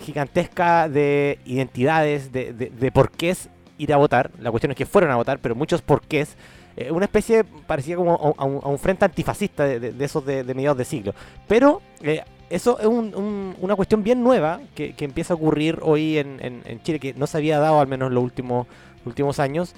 gigantesca 0.00 0.88
de 0.88 1.40
identidades, 1.44 2.30
de, 2.30 2.52
de, 2.52 2.70
de 2.70 2.92
porqués 2.92 3.48
ir 3.78 3.92
a 3.92 3.96
votar. 3.96 4.30
La 4.40 4.50
cuestión 4.50 4.72
es 4.72 4.76
que 4.76 4.84
fueron 4.84 5.10
a 5.10 5.16
votar, 5.16 5.38
pero 5.38 5.54
muchos 5.54 5.80
porqués. 5.80 6.36
Eh, 6.76 6.90
una 6.92 7.06
especie 7.06 7.44
parecía 7.44 7.96
como 7.96 8.34
a, 8.36 8.44
un, 8.44 8.78
frente 8.78 9.04
antifascista 9.04 9.64
de, 9.64 9.94
esos 10.04 10.24
de, 10.24 10.44
mediados 10.44 10.78
de 10.78 10.84
siglo. 10.84 11.14
Pero 11.46 11.80
eh, 12.02 12.22
eso 12.50 12.78
es 12.78 12.86
una 12.86 13.74
cuestión 13.74 14.02
bien 14.02 14.22
nueva 14.22 14.60
que, 14.74 14.94
empieza 14.98 15.34
a 15.34 15.36
ocurrir 15.36 15.78
hoy 15.82 16.18
en, 16.18 16.80
Chile, 16.82 17.00
que 17.00 17.14
no 17.14 17.26
se 17.26 17.38
había 17.38 17.58
dado 17.58 17.80
al 17.80 17.88
menos 17.88 18.08
en 18.08 18.14
los 18.14 18.22
últimos, 18.22 18.66
últimos 19.04 19.40
años. 19.40 19.74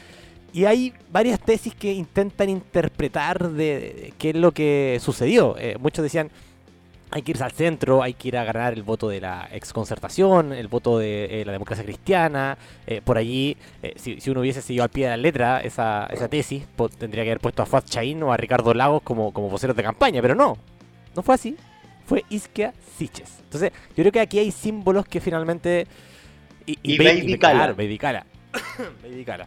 Y 0.52 0.64
hay 0.64 0.92
varias 1.12 1.40
tesis 1.40 1.75
que 1.75 1.92
intentan 1.92 2.49
interpretar 2.49 3.50
de, 3.50 4.12
qué 4.19 4.30
es 4.30 4.37
lo 4.37 4.52
que 4.52 4.99
sucedió. 5.00 5.57
Eh, 5.59 5.76
muchos 5.80 6.02
decían, 6.02 6.30
hay 7.11 7.23
que 7.23 7.33
irse 7.33 7.45
al 7.45 7.52
centro, 7.52 8.02
hay 8.02 8.14
que 8.14 8.28
ir 8.28 8.37
a 8.37 8.45
ganar 8.45 8.73
el 8.73 8.83
voto 8.83 9.09
de 9.09 9.21
la 9.21 9.49
exconcertación, 9.52 10.52
el 10.52 10.69
voto 10.69 10.99
de 10.99 11.42
eh, 11.42 11.45
la 11.45 11.52
democracia 11.52 11.85
cristiana. 11.85 12.57
Eh, 12.87 13.00
por 13.04 13.19
allí, 13.19 13.57
eh, 13.83 13.95
si, 13.97 14.19
uno 14.30 14.40
hubiese 14.40 14.62
seguido 14.62 14.85
al 14.85 14.90
pie 14.90 15.04
de 15.04 15.11
la 15.11 15.16
letra 15.16 15.61
esa, 15.61 16.07
esa 16.07 16.28
tesis, 16.28 16.64
tendría 16.99 17.25
que 17.25 17.30
haber 17.30 17.40
puesto 17.40 17.62
a 17.62 17.66
Fuad 17.66 17.85
Chaín 17.85 18.23
o 18.23 18.33
a 18.33 18.37
Ricardo 18.37 18.73
Lagos 18.75 19.02
como, 19.02 19.33
como 19.33 19.49
voceros 19.49 19.76
de 19.76 19.83
campaña, 19.83 20.23
pero 20.23 20.35
no, 20.35 20.57
no 21.16 21.23
fue 21.23 21.35
así. 21.35 21.57
Fue 22.07 22.25
Isquia 22.28 22.75
Siches. 22.97 23.38
Entonces, 23.45 23.73
yo 23.90 24.02
creo 24.02 24.12
que 24.12 24.21
aquí 24.21 24.38
hay 24.38 24.50
símbalos 24.50 25.07
que 25.07 25.21
finalmente. 25.21 25.87
Y, 26.66 26.78
y, 26.83 26.99
Baby, 26.99 27.38
Cala. 27.38 27.73
Baby 27.73 27.99
Cala. 27.99 28.26
eh, 29.04 29.47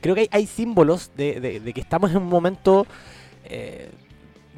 creo 0.00 0.14
que 0.14 0.22
hay, 0.22 0.28
hay 0.30 0.46
símbolos 0.46 1.10
de, 1.16 1.40
de- 1.40 1.60
de 1.60 1.72
que 1.72 1.80
estamos 1.80 2.10
en 2.10 2.18
un 2.18 2.28
momento 2.28 2.86
eh, 3.44 3.88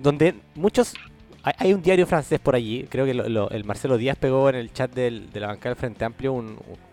donde 0.02 0.35
muchos... 0.54 0.95
Hay, 1.45 1.54
hay 1.59 1.73
un 1.75 1.83
diario 1.83 2.07
francés 2.07 2.38
por 2.38 2.54
allí, 2.54 2.87
creo 2.88 3.04
que 3.04 3.14
lo- 3.14 3.28
lo- 3.28 3.50
el 3.50 3.64
Marcelo 3.64 3.97
Díaz 3.99 4.16
pegó 4.16 4.49
en 4.49 4.54
el 4.57 4.73
chat 4.73 4.92
del- 4.95 5.31
de 5.33 5.40
la 5.40 5.49
bancada 5.49 5.71
del 5.75 5.76
Frente 5.81 6.04
Amplio 6.04 6.33
un... 6.33 6.47
un- 6.47 6.92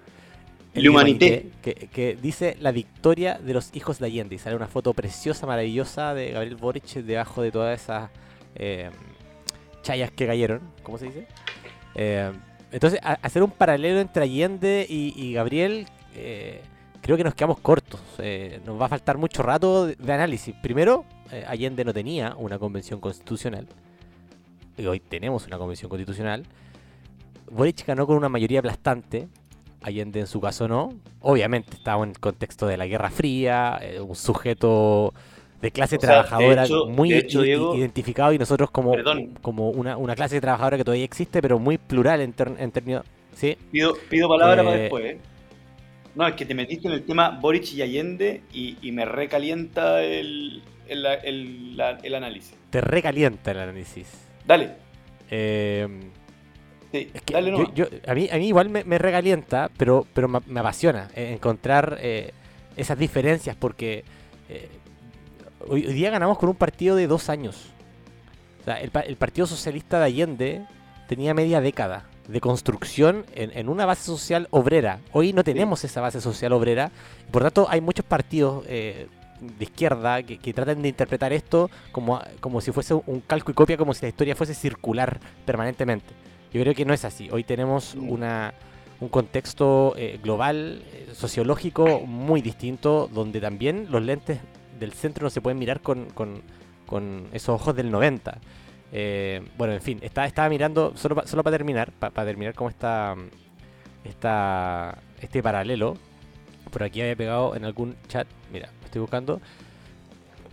el 0.75 0.83
L'Humanité. 0.83 1.47
que, 1.63 1.73
que 1.73 2.15
dice 2.21 2.55
la 2.59 2.71
victoria 2.71 3.39
de 3.39 3.53
los 3.53 3.75
hijos 3.75 3.97
de 3.97 4.05
Allende. 4.05 4.35
Y 4.35 4.37
sale 4.37 4.55
una 4.55 4.67
foto 4.67 4.93
preciosa, 4.93 5.47
maravillosa 5.47 6.13
de 6.13 6.31
Gabriel 6.31 6.55
Boric 6.57 6.85
debajo 6.93 7.41
de 7.41 7.51
todas 7.51 7.81
esas 7.81 8.11
eh, 8.55 8.91
chayas 9.81 10.11
que 10.11 10.27
cayeron. 10.27 10.61
¿Cómo 10.83 10.99
se 10.99 11.05
dice? 11.05 11.27
Eh, 11.95 12.31
entonces, 12.71 12.99
a- 13.01 13.17
hacer 13.23 13.41
un 13.41 13.49
paralelo 13.49 13.99
entre 13.99 14.23
Allende 14.23 14.85
y, 14.87 15.11
y 15.15 15.33
Gabriel, 15.33 15.87
eh, 16.15 16.61
creo 17.09 17.17
que 17.17 17.23
nos 17.23 17.35
quedamos 17.35 17.59
cortos. 17.59 17.99
Eh, 18.19 18.59
nos 18.65 18.79
va 18.79 18.85
a 18.85 18.89
faltar 18.89 19.17
mucho 19.17 19.41
rato 19.43 19.87
de, 19.87 19.95
de 19.95 20.13
análisis. 20.13 20.53
Primero, 20.61 21.05
eh, 21.31 21.43
Allende 21.47 21.83
no 21.83 21.93
tenía 21.93 22.35
una 22.37 22.59
convención 22.59 22.99
constitucional. 22.99 23.67
Y 24.77 24.85
hoy 24.85 24.99
tenemos 24.99 25.45
una 25.47 25.57
convención 25.57 25.89
constitucional. 25.89 26.45
Boric 27.51 27.85
ganó 27.85 28.05
con 28.05 28.15
una 28.15 28.29
mayoría 28.29 28.59
aplastante. 28.59 29.27
Allende 29.81 30.19
en 30.19 30.27
su 30.27 30.39
caso 30.39 30.67
no. 30.67 30.93
Obviamente 31.21 31.75
estaba 31.77 32.03
en 32.03 32.11
el 32.11 32.19
contexto 32.19 32.67
de 32.67 32.77
la 32.77 32.85
Guerra 32.85 33.09
Fría, 33.09 33.79
eh, 33.81 33.99
un 33.99 34.15
sujeto 34.15 35.13
de 35.61 35.71
clase 35.71 35.95
O 35.97 35.99
sea, 35.99 36.09
de 36.09 36.13
trabajadora 36.13 36.65
hecho- 36.65 36.85
muy 36.87 37.13
hecho, 37.13 37.41
Diego- 37.41 37.75
identificado 37.75 38.31
y 38.33 38.37
nosotros 38.37 38.71
como, 38.71 38.91
Perdón. 38.91 39.31
como 39.41 39.69
una, 39.71 39.97
una 39.97 40.15
clase 40.15 40.39
trabajadora 40.39 40.77
que 40.77 40.83
todavía 40.85 41.03
existe, 41.05 41.41
pero 41.41 41.59
muy 41.59 41.77
plural 41.77 42.21
en, 42.21 42.33
en 42.57 42.71
términos... 42.71 43.03
Sí, 43.35 43.57
Pido, 43.71 43.93
pido 44.09 44.27
palabra 44.29 44.63
para 44.63 44.75
después. 44.75 45.17
No, 46.19 46.27
es 46.27 46.33
que 46.35 46.45
te 46.45 46.53
metiste 46.53 46.89
en 46.89 46.93
el 46.95 47.05
tema 47.05 47.29
Boric 47.41 47.71
y 47.71 47.81
Allende 47.81 48.41
y, 48.51 48.77
y 48.81 48.91
me 48.91 49.05
recalienta 49.05 50.03
el, 50.03 50.61
el, 50.89 51.05
el- 51.05 51.77
la- 51.77 51.97
el 52.03 52.13
análisis. 52.13 52.55
te 52.69 52.81
recalienta 52.81 53.51
el 53.51 53.59
análisis. 53.59 54.05
Dale, 54.45 54.71
Eh, 55.31 55.87
sí, 56.91 57.09
es 57.13 57.21
que 57.21 57.33
dale 57.35 57.51
yo- 57.51 57.73
yo- 57.73 57.85
a, 58.05 58.13
mí, 58.13 58.27
a 58.29 58.35
mí 58.35 58.47
igual 58.49 58.67
me, 58.67 58.83
me 58.83 58.97
recalienta, 58.97 59.71
pero, 59.77 60.05
pero 60.13 60.27
me, 60.27 60.39
me 60.45 60.59
apasiona 60.59 61.07
eh, 61.15 61.31
encontrar 61.35 61.97
eh, 62.01 62.33
esas 62.75 62.99
diferencias 62.99 63.55
porque 63.55 64.03
eh, 64.49 64.67
hoy, 65.69 65.85
hoy 65.87 65.93
día 65.93 66.09
ganamos 66.09 66.37
con 66.37 66.49
un 66.49 66.55
partido 66.55 66.97
de 66.97 67.07
dos 67.07 67.29
años. 67.29 67.67
O 68.61 68.65
sea, 68.65 68.81
el, 68.81 68.89
pa- 68.91 69.01
el 69.07 69.15
Partido 69.15 69.47
Socialista 69.47 69.99
de 69.99 70.05
Allende 70.05 70.65
tenía 71.07 71.33
media 71.33 71.61
década 71.61 72.08
de 72.29 72.39
construcción 72.41 73.25
en, 73.33 73.51
en 73.57 73.69
una 73.69 73.85
base 73.85 74.03
social 74.03 74.47
obrera. 74.51 74.99
Hoy 75.11 75.33
no 75.33 75.43
tenemos 75.43 75.83
esa 75.83 75.99
base 76.01 76.21
social 76.21 76.53
obrera. 76.53 76.91
Por 77.31 77.41
tanto, 77.43 77.67
hay 77.69 77.81
muchos 77.81 78.05
partidos 78.05 78.63
eh, 78.67 79.07
de 79.41 79.63
izquierda 79.63 80.21
que, 80.23 80.37
que 80.37 80.53
tratan 80.53 80.81
de 80.81 80.89
interpretar 80.89 81.33
esto 81.33 81.69
como, 81.91 82.21
como 82.39 82.61
si 82.61 82.71
fuese 82.71 82.93
un 82.93 83.21
calco 83.21 83.51
y 83.51 83.53
copia, 83.55 83.77
como 83.77 83.93
si 83.93 84.03
la 84.03 84.09
historia 84.09 84.35
fuese 84.35 84.53
circular 84.53 85.19
permanentemente. 85.45 86.13
Yo 86.53 86.61
creo 86.61 86.73
que 86.75 86.85
no 86.85 86.93
es 86.93 87.05
así. 87.05 87.29
Hoy 87.31 87.43
tenemos 87.43 87.95
una, 87.95 88.53
un 88.99 89.09
contexto 89.09 89.93
eh, 89.97 90.19
global, 90.21 90.83
eh, 90.93 91.09
sociológico 91.13 92.01
muy 92.01 92.41
distinto, 92.41 93.09
donde 93.13 93.39
también 93.41 93.87
los 93.89 94.01
lentes 94.03 94.39
del 94.79 94.93
centro 94.93 95.23
no 95.25 95.29
se 95.29 95.41
pueden 95.41 95.57
mirar 95.59 95.81
con, 95.81 96.05
con- 96.11 96.41
con 96.85 97.27
esos 97.33 97.49
ojos 97.61 97.75
del 97.75 97.91
90. 97.91 98.39
Eh, 98.91 99.41
bueno, 99.57 99.73
en 99.73 99.81
fin, 99.81 99.99
estaba, 100.01 100.25
estaba 100.27 100.49
mirando, 100.49 100.93
solo, 100.95 101.15
pa- 101.15 101.27
solo 101.27 101.43
para 101.43 101.55
terminar, 101.57 101.91
para 101.91 102.25
terminar 102.25 102.53
cómo 102.55 102.69
está 102.69 103.15
esta, 104.03 104.97
este 105.21 105.43
paralelo. 105.43 105.97
Por 106.71 106.83
aquí 106.83 107.01
había 107.01 107.15
pegado 107.15 107.55
en 107.55 107.65
algún 107.65 107.95
chat, 108.07 108.27
mira, 108.51 108.69
estoy 108.85 109.01
buscando. 109.01 109.41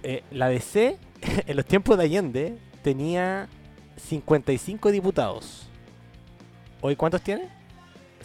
Eh, 0.02 0.23
la 0.31 0.49
DC 0.49 0.99
en 1.47 1.57
los 1.57 1.64
tiempos 1.66 1.97
de 1.99 2.05
Allende 2.05 2.59
tenía 2.83 3.49
55 3.97 4.90
diputados. 4.90 5.69
¿Hoy 6.81 6.97
cuántos 6.97 7.23
tiene? 7.23 7.49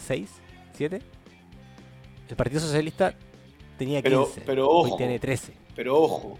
¿6? 0.08 0.26
¿7? 0.78 1.00
El 2.28 2.36
Partido 2.36 2.60
Socialista 2.60 3.14
tenía 3.78 4.02
15. 4.02 4.40
Pero- 4.40 4.44
pero 4.46 4.68
Hoy 4.70 4.88
ojo. 4.90 4.96
tiene 4.96 5.18
13. 5.18 5.52
Pero 5.74 5.98
ojo, 5.98 6.38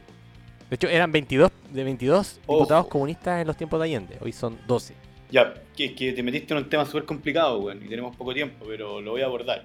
De 0.73 0.77
hecho, 0.77 0.89
eran 0.89 1.13
22, 1.13 1.51
de 1.71 1.85
22 1.85 2.41
Ojo. 2.47 2.61
diputados 2.61 2.87
comunistas 2.87 3.43
en 3.43 3.47
los 3.47 3.59
tiempos 3.59 3.79
de 3.79 3.85
Allende. 3.85 4.17
Hoy 4.23 4.33
son 4.33 4.59
12. 4.67 4.95
ya, 5.31 5.53
que, 5.77 5.95
que 5.95 6.15
te 6.15 6.23
metiste 6.23 6.55
en 6.55 6.61
un 6.61 6.71
tema 6.71 6.87
súper 6.87 7.05
complicado, 7.05 7.59
weón, 7.59 7.85
y 7.85 7.89
tenemos 7.91 8.17
poco 8.17 8.33
tiempo, 8.33 8.65
pero 8.67 9.03
lo 9.03 9.11
voy 9.11 9.21
a 9.21 9.27
abordar. 9.27 9.65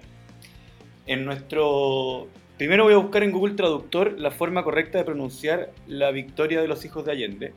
En 1.06 1.24
nuestro... 1.24 2.28
Primero 2.58 2.84
voy 2.84 2.92
a 2.92 2.98
buscar 2.98 3.22
en 3.22 3.30
Google 3.32 3.54
Traductor 3.54 4.20
la 4.20 4.30
forma 4.30 4.62
correcta 4.62 4.98
de 4.98 5.04
pronunciar 5.04 5.70
la 5.86 6.10
victoria 6.10 6.60
de 6.60 6.68
los 6.68 6.84
hijos 6.84 7.06
de 7.06 7.12
Allende. 7.12 7.54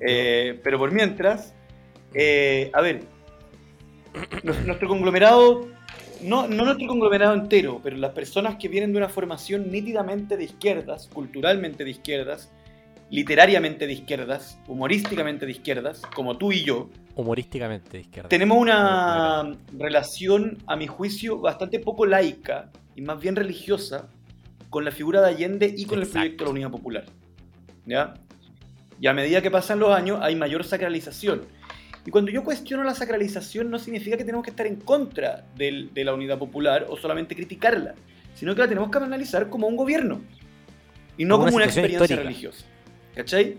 Eh, 0.00 0.58
pero 0.64 0.78
por 0.78 0.90
mientras, 0.90 1.54
eh, 2.12 2.72
a 2.74 2.80
ver, 2.80 3.02
nuestro 4.42 4.88
conglomerado, 4.88 5.68
no, 6.22 6.46
no 6.48 6.64
nuestro 6.64 6.86
conglomerado 6.86 7.34
entero, 7.34 7.80
pero 7.82 7.96
las 7.96 8.12
personas 8.12 8.56
que 8.56 8.68
vienen 8.68 8.92
de 8.92 8.98
una 8.98 9.08
formación 9.08 9.70
nítidamente 9.70 10.36
de 10.36 10.44
izquierdas, 10.44 11.08
culturalmente 11.12 11.84
de 11.84 11.90
izquierdas, 11.90 12.50
literariamente 13.10 13.86
de 13.86 13.92
izquierdas, 13.92 14.58
humorísticamente 14.68 15.44
de 15.46 15.52
izquierdas, 15.52 16.02
como 16.14 16.36
tú 16.38 16.52
y 16.52 16.62
yo, 16.64 16.88
Humorísticamente 17.16 17.90
de 17.98 18.00
izquierda. 18.02 18.28
tenemos 18.28 18.56
una 18.58 19.56
relación, 19.76 20.58
a 20.66 20.76
mi 20.76 20.86
juicio, 20.86 21.38
bastante 21.38 21.80
poco 21.80 22.06
laica 22.06 22.70
y 22.94 23.02
más 23.02 23.20
bien 23.20 23.36
religiosa 23.36 24.08
con 24.70 24.84
la 24.84 24.92
figura 24.92 25.20
de 25.20 25.28
Allende 25.28 25.74
y 25.76 25.84
con 25.86 25.98
el 25.98 26.04
Exacto. 26.04 26.18
proyecto 26.20 26.44
de 26.44 26.48
la 26.48 26.50
Unidad 26.52 26.70
Popular. 26.70 27.04
¿Ya? 27.84 28.14
Y 29.00 29.06
a 29.08 29.12
medida 29.12 29.42
que 29.42 29.50
pasan 29.50 29.80
los 29.80 29.90
años 29.90 30.18
hay 30.22 30.36
mayor 30.36 30.62
sacralización. 30.64 31.42
Y 32.06 32.10
cuando 32.10 32.30
yo 32.30 32.42
cuestiono 32.42 32.82
la 32.84 32.94
sacralización 32.94 33.70
no 33.70 33.78
significa 33.78 34.16
que 34.16 34.24
tenemos 34.24 34.44
que 34.44 34.50
estar 34.50 34.66
en 34.66 34.76
contra 34.76 35.44
del- 35.56 35.92
de 35.92 36.04
la 36.04 36.14
Unidad 36.14 36.38
Popular 36.38 36.86
o 36.88 36.96
solamente 36.96 37.34
criticarla, 37.36 37.94
sino 38.34 38.54
que 38.54 38.62
la 38.62 38.68
tenemos 38.68 38.90
que 38.90 38.98
analizar 38.98 39.48
como 39.50 39.66
un 39.66 39.76
gobierno 39.76 40.22
y 41.18 41.24
no 41.24 41.34
Como 41.34 41.44
una 41.44 41.50
como 41.50 41.56
una 41.56 41.66
situación 41.66 41.84
experiencia 41.84 42.04
histórica. 42.04 42.22
religiosa. 42.28 42.64
¿Cachai? 43.14 43.56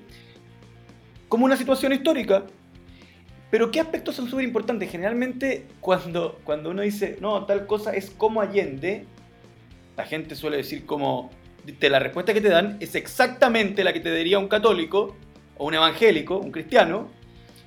Como 1.30 1.46
una 1.46 1.56
situación 1.56 1.94
histórica. 1.94 2.46
Pero 3.52 3.70
¿qué 3.70 3.80
aspectos 3.82 4.16
son 4.16 4.30
súper 4.30 4.46
importantes? 4.46 4.90
Generalmente 4.90 5.68
cuando, 5.82 6.40
cuando 6.44 6.72
uno 6.72 6.82
dice, 6.82 7.18
no, 7.22 7.46
tal 7.46 7.68
cosa 7.68 7.94
es 7.94 8.10
como 8.10 8.42
Allende, 8.42 9.06
la 9.98 10.06
gente 10.06 10.36
suele 10.36 10.58
decir 10.58 10.86
como, 10.86 11.30
te, 11.80 11.90
la 11.90 12.00
respuesta 12.00 12.34
que 12.34 12.40
te 12.42 12.50
dan 12.50 12.78
es 12.80 12.96
exactamente 12.96 13.84
la 13.84 13.92
que 13.94 14.00
te 14.00 14.10
daría 14.10 14.40
un 14.40 14.48
católico 14.48 15.16
o 15.58 15.68
un 15.68 15.74
evangélico, 15.74 16.38
un 16.38 16.52
cristiano, 16.52 17.10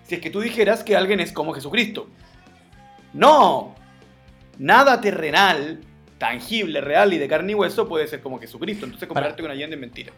si 0.04 0.14
es 0.14 0.20
que 0.20 0.30
tú 0.30 0.40
dijeras 0.40 0.84
que 0.84 0.96
alguien 0.96 1.20
es 1.20 1.32
como 1.32 1.52
Jesucristo. 1.52 2.08
No, 3.12 3.74
nada 4.58 5.00
terrenal, 5.00 5.80
tangible, 6.18 6.80
real 6.80 7.12
y 7.12 7.18
de 7.18 7.28
carne 7.28 7.52
y 7.52 7.54
hueso 7.54 7.88
puede 7.88 8.06
ser 8.06 8.20
como 8.20 8.38
Jesucristo. 8.38 8.84
Entonces 8.86 9.08
compararte 9.08 9.42
con 9.42 9.50
Allende 9.50 9.76
es 9.76 9.80
mentira. 9.80 10.12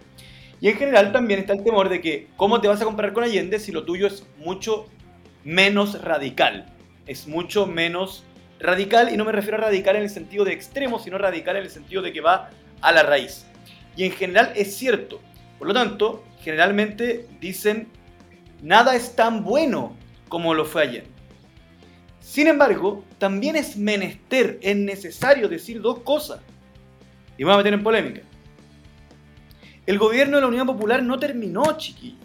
Y 0.60 0.68
en 0.68 0.76
general 0.76 1.12
también 1.12 1.40
está 1.40 1.52
el 1.52 1.62
temor 1.62 1.88
de 1.88 2.00
que, 2.00 2.28
¿cómo 2.36 2.60
te 2.60 2.68
vas 2.68 2.80
a 2.80 2.84
comparar 2.84 3.12
con 3.12 3.24
Allende 3.24 3.58
si 3.58 3.72
lo 3.72 3.84
tuyo 3.84 4.06
es 4.06 4.26
mucho 4.38 4.86
menos 5.44 6.02
radical? 6.02 6.66
Es 7.06 7.28
mucho 7.28 7.66
menos 7.66 8.24
radical, 8.58 9.12
y 9.12 9.16
no 9.16 9.24
me 9.24 9.32
refiero 9.32 9.58
a 9.58 9.60
radical 9.60 9.96
en 9.96 10.02
el 10.02 10.10
sentido 10.10 10.44
de 10.44 10.52
extremo, 10.52 10.98
sino 10.98 11.18
radical 11.18 11.56
en 11.56 11.64
el 11.64 11.70
sentido 11.70 12.02
de 12.02 12.12
que 12.12 12.22
va 12.22 12.50
a 12.80 12.92
la 12.92 13.02
raíz. 13.02 13.46
Y 13.96 14.04
en 14.04 14.12
general 14.12 14.52
es 14.56 14.74
cierto. 14.74 15.20
Por 15.58 15.68
lo 15.68 15.74
tanto, 15.74 16.24
generalmente 16.42 17.26
dicen, 17.40 17.88
nada 18.62 18.94
es 18.94 19.14
tan 19.16 19.44
bueno 19.44 19.94
como 20.28 20.54
lo 20.54 20.64
fue 20.64 20.82
ayer. 20.82 21.04
Sin 22.20 22.48
embargo, 22.48 23.04
también 23.18 23.56
es 23.56 23.76
menester, 23.76 24.58
es 24.60 24.76
necesario 24.76 25.48
decir 25.48 25.80
dos 25.80 26.00
cosas. 26.00 26.40
Y 27.38 27.44
me 27.44 27.46
voy 27.46 27.54
a 27.54 27.56
meter 27.58 27.74
en 27.74 27.82
polémica. 27.82 28.20
El 29.86 29.98
gobierno 29.98 30.36
de 30.36 30.40
la 30.42 30.48
Unidad 30.48 30.66
Popular 30.66 31.02
no 31.02 31.18
terminó, 31.18 31.76
chiquillo. 31.78 32.16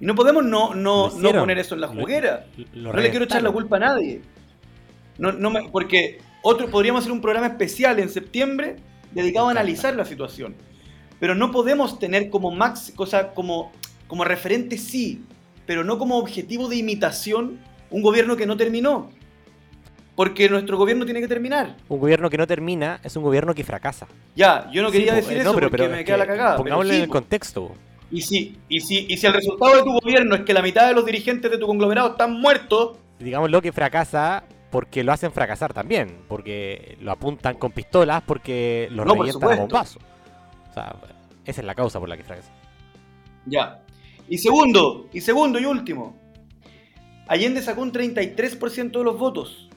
Y 0.00 0.06
no 0.06 0.14
podemos 0.14 0.44
no, 0.44 0.74
no, 0.74 1.10
no 1.10 1.32
poner 1.32 1.58
eso 1.58 1.74
en 1.74 1.82
la 1.82 1.88
juguera. 1.88 2.46
Lo 2.72 2.92
No 2.92 3.00
le 3.00 3.10
quiero 3.10 3.26
echar 3.26 3.42
la 3.42 3.50
culpa 3.52 3.76
a 3.76 3.80
nadie. 3.80 4.22
No, 5.18 5.32
no 5.32 5.50
me- 5.50 5.68
porque 5.68 6.18
otro, 6.42 6.68
podríamos 6.70 7.00
hacer 7.02 7.12
un 7.12 7.20
programa 7.20 7.46
especial 7.48 7.98
en 7.98 8.08
septiembre 8.08 8.76
dedicado 9.12 9.48
a 9.48 9.50
analizar 9.52 9.94
la 9.94 10.04
situación. 10.04 10.54
Pero 11.20 11.34
no 11.34 11.52
podemos 11.52 11.98
tener 11.98 12.30
como 12.30 12.50
max, 12.50 12.92
cosa 12.96 13.32
como, 13.32 13.70
como 14.14 14.22
referente 14.22 14.78
sí, 14.78 15.24
pero 15.66 15.82
no 15.82 15.98
como 15.98 16.18
objetivo 16.18 16.68
de 16.68 16.76
imitación 16.76 17.58
un 17.90 18.00
gobierno 18.00 18.36
que 18.36 18.46
no 18.46 18.56
terminó. 18.56 19.10
Porque 20.14 20.48
nuestro 20.48 20.78
gobierno 20.78 21.04
tiene 21.04 21.20
que 21.20 21.26
terminar. 21.26 21.74
Un 21.88 21.98
gobierno 21.98 22.30
que 22.30 22.38
no 22.38 22.46
termina 22.46 23.00
es 23.02 23.16
un 23.16 23.24
gobierno 23.24 23.52
que 23.56 23.64
fracasa. 23.64 24.06
Ya, 24.36 24.70
yo 24.72 24.84
no 24.84 24.92
quería 24.92 25.14
decir 25.14 25.36
eh, 25.36 25.40
eso 25.40 25.48
no, 25.50 25.54
pero- 25.56 25.68
porque 25.68 25.82
pero 25.82 25.90
me 25.96 26.00
es 26.02 26.06
queda 26.06 26.14
que 26.14 26.18
la 26.20 26.26
cagada. 26.28 26.56
Pongámoslo 26.58 26.90
sí, 26.92 26.96
en 26.98 27.02
el 27.02 27.08
contexto. 27.08 27.72
Y 28.12 28.20
si, 28.22 28.56
y, 28.68 28.78
si, 28.78 29.06
y 29.08 29.16
si 29.16 29.26
el 29.26 29.32
resultado 29.32 29.74
de 29.78 29.82
tu 29.82 29.92
gobierno 29.98 30.36
es 30.36 30.42
que 30.42 30.54
la 30.54 30.62
mitad 30.62 30.86
de 30.86 30.94
los 30.94 31.04
dirigentes 31.04 31.50
de 31.50 31.58
tu 31.58 31.66
conglomerado 31.66 32.10
están 32.10 32.40
muertos, 32.40 32.98
Digámoslo 33.18 33.60
que 33.60 33.72
fracasa 33.72 34.44
porque 34.70 35.02
lo 35.02 35.10
hacen 35.10 35.32
fracasar 35.32 35.72
también, 35.72 36.18
porque 36.28 36.96
lo 37.00 37.10
apuntan 37.10 37.56
con 37.56 37.72
pistolas, 37.72 38.22
porque 38.24 38.86
lo 38.92 39.04
No, 39.04 39.14
revientan 39.14 39.52
a 39.52 39.56
bombazo. 39.56 39.98
O 40.70 40.74
sea, 40.74 40.94
esa 41.44 41.60
es 41.60 41.66
la 41.66 41.74
causa 41.74 41.98
por 41.98 42.08
la 42.08 42.16
que 42.16 42.22
fracasa. 42.22 42.52
Ya. 43.46 43.80
Y 44.28 44.38
segundo, 44.38 45.08
y 45.12 45.20
segundo 45.20 45.58
y 45.58 45.64
último. 45.66 46.16
Allende 47.28 47.62
sacó 47.62 47.82
un 47.82 47.92
33% 47.92 48.90
de 48.98 49.04
los 49.04 49.18
votos. 49.18 49.68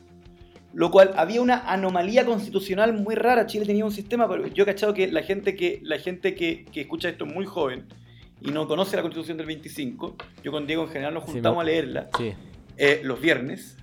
Lo 0.74 0.92
cual 0.92 1.14
había 1.18 1.42
una 1.42 1.60
anomalía 1.72 2.26
constitucional 2.26 2.94
muy 2.94 3.16
rara. 3.16 3.46
Chile 3.48 3.66
tenía 3.66 3.84
un 3.86 3.92
sistema, 3.92 4.28
pero 4.30 4.48
yo 4.48 4.64
he 4.64 4.66
cachado 4.66 4.94
que 4.94 5.08
la 5.12 5.24
gente 5.24 5.56
que, 5.56 5.80
la 5.84 5.98
gente 5.98 6.36
que, 6.36 6.66
que 6.66 6.82
escucha 6.82 7.10
esto 7.10 7.26
es 7.26 7.34
muy 7.34 7.46
joven 7.46 7.86
y 8.42 8.52
no 8.52 8.68
conoce 8.68 8.96
la 8.96 9.02
constitución 9.02 9.38
del 9.38 9.48
25. 9.48 10.16
Yo 10.44 10.52
con 10.52 10.68
Diego 10.68 10.84
en 10.84 10.90
general 10.90 11.14
nos 11.16 11.26
Sí, 11.26 11.32
juntamos 11.34 11.58
me- 11.58 11.62
a 11.64 11.66
leerla 11.74 12.10
Sí. 12.18 12.34
eh, 12.78 13.02
los 13.04 13.20
viernes. 13.20 13.76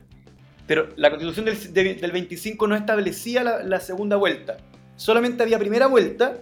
Pero 0.66 0.88
la 0.97 1.11
constitución 1.11 1.47
del, 1.47 1.73
de- 1.75 1.94
del 1.94 2.12
25 2.12 2.66
no 2.68 2.76
establecía 2.76 3.42
la, 3.42 3.62
la 3.64 3.80
segunda 3.80 4.16
vuelta. 4.16 4.59
Solamente 4.97 5.42
había 5.42 5.59
primera 5.59 5.88
vuelta 5.88 6.38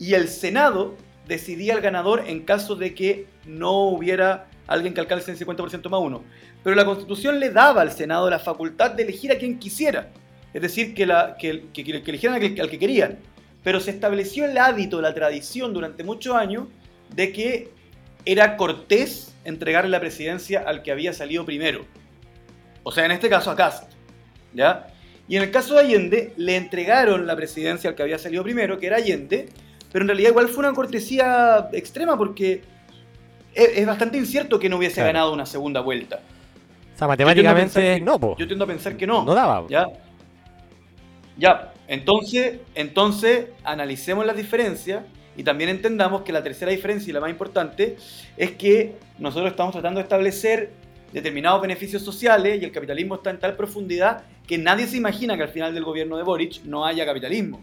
y 0.00 0.14
el 0.14 0.26
Senado 0.28 0.96
decidía 1.26 1.74
el 1.74 1.80
ganador 1.80 2.24
en 2.26 2.42
caso 2.44 2.76
de 2.76 2.94
que 2.94 3.26
no 3.46 3.88
hubiera 3.88 4.46
alguien 4.66 4.94
que 4.94 5.00
alcance 5.00 5.30
el 5.30 5.38
50% 5.38 5.88
más 5.88 6.00
uno. 6.00 6.22
Pero 6.62 6.74
la 6.76 6.84
constitución 6.84 7.38
le 7.40 7.50
daba 7.50 7.82
al 7.82 7.92
Senado 7.92 8.28
la 8.30 8.38
facultad 8.38 8.90
de 8.92 9.02
elegir 9.02 9.30
a 9.32 9.38
quien 9.38 9.58
quisiera. 9.58 10.08
Es 10.52 10.62
decir, 10.62 10.94
que, 10.94 11.04
la, 11.06 11.36
que, 11.38 11.64
que- 11.72 11.84
que 11.84 12.10
eligieran 12.10 12.40
al 12.42 12.70
que, 12.70 12.78
querían. 12.78 13.18
Pero 13.62 13.80
se 13.80 13.90
estableció 13.90 14.44
el 14.44 14.56
hábito, 14.58 15.00
la 15.00 15.14
tradición 15.14 15.72
durante 15.74 16.04
muchos 16.04 16.34
años 16.36 16.68
de 17.14 17.32
que 17.32 17.70
era 18.24 18.56
cortés 18.56 19.34
entregarle 19.44 19.90
la 19.90 20.00
presidencia 20.00 20.62
al 20.66 20.82
que 20.82 20.92
había 20.92 21.12
salido 21.12 21.44
primero. 21.44 21.84
O 22.82 22.92
sea, 22.92 23.04
en 23.04 23.10
este 23.10 23.28
caso 23.28 23.50
a 23.50 23.56
Cast. 23.56 23.90
¿Ya? 24.54 24.88
Y 25.28 25.36
en 25.36 25.42
el 25.42 25.50
caso 25.50 25.74
de 25.74 25.80
Allende, 25.80 26.32
le 26.36 26.56
entregaron 26.56 27.26
la 27.26 27.34
presidencia 27.34 27.90
al 27.90 27.96
que 27.96 28.02
había 28.02 28.18
salido 28.18 28.42
primero, 28.42 28.78
que 28.78 28.86
era 28.86 28.96
Allende, 28.98 29.48
pero 29.94 30.02
en 30.02 30.08
realidad 30.08 30.30
igual 30.30 30.48
fue 30.48 30.66
una 30.66 30.74
cortesía 30.74 31.68
extrema 31.72 32.18
porque 32.18 32.62
es, 33.54 33.68
es 33.78 33.86
bastante 33.86 34.18
incierto 34.18 34.58
que 34.58 34.68
no 34.68 34.76
hubiese 34.78 34.96
Claro. 34.96 35.06
ganado 35.12 35.32
una 35.32 35.46
segunda 35.46 35.80
vuelta. 35.82 36.18
O 36.96 36.98
sea, 36.98 37.06
matemáticamente 37.06 37.80
que- 37.80 38.00
no, 38.00 38.18
po. 38.18 38.34
Yo 38.36 38.44
tiendo 38.48 38.64
a 38.64 38.66
pensar 38.66 38.96
que 38.96 39.06
no. 39.06 39.24
No 39.24 39.34
daba. 39.36 39.64
¿Ya? 39.68 39.86
Ya, 41.36 41.72
entonces, 41.86 42.58
entonces 42.74 43.46
analicemos 43.62 44.26
las 44.26 44.36
diferencias 44.36 45.04
y 45.36 45.44
también 45.44 45.70
entendamos 45.70 46.22
que 46.22 46.32
la 46.32 46.42
tercera 46.42 46.72
diferencia 46.72 47.10
y 47.10 47.14
la 47.14 47.20
más 47.20 47.30
importante 47.30 47.96
es 48.36 48.50
que 48.50 48.96
nosotros 49.20 49.50
estamos 49.52 49.72
tratando 49.74 49.98
de 49.98 50.02
establecer 50.02 50.70
determinados 51.12 51.62
beneficios 51.62 52.02
sociales 52.02 52.60
y 52.60 52.64
el 52.64 52.72
capitalismo 52.72 53.14
está 53.14 53.30
en 53.30 53.38
tal 53.38 53.54
profundidad 53.54 54.22
que 54.44 54.58
nadie 54.58 54.88
se 54.88 54.96
imagina 54.96 55.36
que 55.36 55.44
al 55.44 55.50
final 55.50 55.72
del 55.72 55.84
gobierno 55.84 56.16
de 56.16 56.24
Boric 56.24 56.64
no 56.64 56.84
haya 56.84 57.06
capitalismo. 57.06 57.60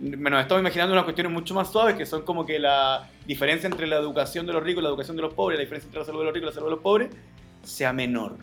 Nos 0.00 0.40
estamos 0.42 0.60
imaginando 0.60 0.92
unas 0.92 1.04
cuestiones 1.04 1.32
mucho 1.32 1.54
más 1.54 1.70
suaves 1.70 1.94
que 1.94 2.04
son 2.04 2.22
como 2.22 2.44
que 2.44 2.58
la 2.58 3.08
diferencia 3.26 3.68
entre 3.68 3.86
la 3.86 3.96
educación 3.96 4.44
de 4.44 4.52
los 4.52 4.62
ricos 4.62 4.80
y 4.80 4.84
la 4.84 4.88
educación 4.88 5.16
de 5.16 5.22
los 5.22 5.34
pobres, 5.34 5.56
la 5.58 5.62
diferencia 5.62 5.86
entre 5.86 6.00
la 6.00 6.04
salud 6.06 6.18
de 6.20 6.24
los 6.26 6.34
ricos 6.34 6.46
y 6.46 6.50
la 6.50 6.54
salud 6.54 6.66
de 6.66 6.72
los 6.72 6.80
pobres, 6.80 7.10
sea 7.62 7.92
menor. 7.92 8.36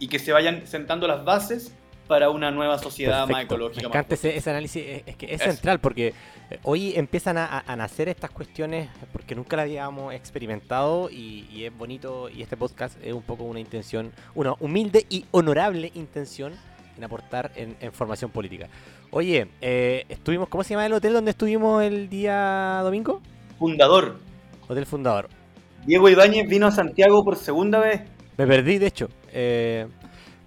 Y 0.00 0.08
que 0.08 0.18
se 0.18 0.32
vayan 0.32 0.66
sentando 0.66 1.06
las 1.06 1.24
bases 1.24 1.72
para 2.08 2.30
una 2.30 2.50
nueva 2.50 2.78
sociedad 2.78 3.20
más 3.20 3.28
Perfecto. 3.28 3.54
ecológica. 3.54 3.82
Me 3.82 3.88
más 3.88 3.94
encanta 3.94 4.14
ese, 4.16 4.36
ese 4.36 4.50
análisis, 4.50 4.84
es, 4.84 5.02
es 5.06 5.16
que 5.16 5.26
es 5.32 5.40
Eso. 5.40 5.50
central 5.52 5.78
porque 5.78 6.08
eh, 6.50 6.58
hoy 6.64 6.94
empiezan 6.96 7.38
a, 7.38 7.46
a- 7.46 7.64
a 7.72 7.76
nacer 7.76 8.08
estas 8.08 8.30
cuestiones 8.32 8.88
porque 9.12 9.36
nunca 9.36 9.56
las 9.56 9.64
habíamos 9.64 10.12
experimentado 10.12 11.08
y, 11.10 11.46
y 11.52 11.64
es 11.64 11.78
bonito 11.78 12.28
y 12.28 12.42
este 12.42 12.56
podcast 12.56 12.98
es 13.04 13.12
un 13.14 13.22
poco 13.22 13.44
una 13.44 13.60
intención, 13.60 14.12
una 14.34 14.54
humilde 14.58 15.06
y 15.08 15.24
honorable 15.30 15.92
intención 15.94 16.52
en 16.98 17.04
aportar 17.04 17.52
en, 17.54 17.76
en 17.80 17.92
formación 17.92 18.30
política. 18.32 18.68
Oye, 19.14 19.46
eh, 19.60 20.06
estuvimos, 20.08 20.48
¿cómo 20.48 20.64
se 20.64 20.70
llama 20.70 20.86
el 20.86 20.92
hotel 20.94 21.12
donde 21.12 21.32
estuvimos 21.32 21.82
el 21.82 22.08
día 22.08 22.80
domingo? 22.82 23.20
Fundador. 23.58 24.16
Hotel 24.66 24.86
Fundador. 24.86 25.28
Diego 25.84 26.08
Ibáñez 26.08 26.48
vino 26.48 26.66
a 26.66 26.70
Santiago 26.70 27.22
por 27.22 27.36
segunda 27.36 27.78
vez. 27.78 28.00
Me 28.38 28.46
perdí, 28.46 28.78
de 28.78 28.86
hecho. 28.86 29.08
eh, 29.32 29.86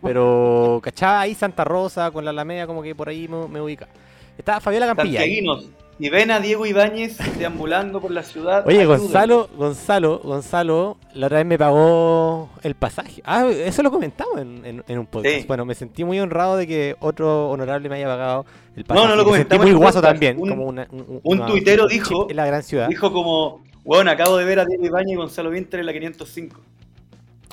pero, 0.01 0.80
¿cachaba? 0.84 1.21
Ahí 1.21 1.36
Santa 1.36 1.63
Rosa 1.63 2.10
con 2.10 2.25
la 2.25 2.32
Alameda, 2.32 2.65
como 2.65 2.82
que 2.82 2.95
por 2.95 3.08
ahí 3.08 3.28
me, 3.28 3.47
me 3.47 3.62
ubica. 3.62 3.88
Está 4.36 4.60
Fabiola 4.60 4.88
Campilla. 4.88 5.19
Santiaguinos. 5.19 5.69
Y 5.97 6.10
ven 6.10 6.29
a 6.29 6.41
Diego 6.41 6.65
Ibáñez 6.65 7.17
deambulando 7.38 8.01
por 8.01 8.12
la 8.12 8.21
ciudad. 8.23 8.67
Oye. 8.67 8.86
Gonzalo, 8.86 9.47
Gonzalo, 9.55 10.19
Gonzalo, 10.19 10.97
la 11.13 11.27
otra 11.27 11.38
vez 11.38 11.45
me 11.47 11.58
pagó 11.58 12.49
el 12.63 12.75
pasaje. 12.75 13.21
Ah, 13.23 13.47
eso 13.47 13.81
lo 13.81 13.91
comentamos 13.91 14.38
en, 14.39 14.65
en- 14.65 14.84
en 14.88 14.99
un 14.99 15.05
podcast. 15.05 15.36
Sí. 15.36 15.45
Bueno, 15.47 15.63
me 15.63 15.73
sentí 15.73 16.03
muy 16.03 16.19
honrado 16.19 16.58
de 16.58 16.67
que 16.67 16.97
otro 16.99 17.49
honorable 17.49 17.88
me 17.88 17.95
haya 17.95 18.08
pagado 18.08 18.45
el 18.75 18.84
pasaje. 18.84 19.08
No, 19.08 19.15
no 19.15 19.15
lo 19.15 19.23
me 19.29 19.38
sentí 19.38 19.47
comentamos 19.55 19.65
muy 19.67 19.73
guaso 19.81 20.01
también. 20.01 20.38
Un- 20.38 20.49
como 20.49 20.65
una, 20.65 20.86
un, 20.91 21.05
un 21.08 21.21
una- 21.23 21.45
tuitero 21.45 21.88
dijo- 21.88 22.27
En 22.29 22.36
la 22.36 22.45
gran 22.45 22.62
ciudad. 22.62 22.89
Dijo 22.89 23.13
como, 23.13 23.63
bueno, 23.86 24.12
acabo 24.12 24.36
de 24.36 24.43
ver 24.43 24.60
a 24.60 24.65
Diego 24.65 24.86
Ibáñez 24.86 25.13
y 25.13 25.15
Gonzalo 25.15 25.49
Winter 25.49 25.79
en 25.79 25.86
la 25.86 25.93
505. 25.93 26.60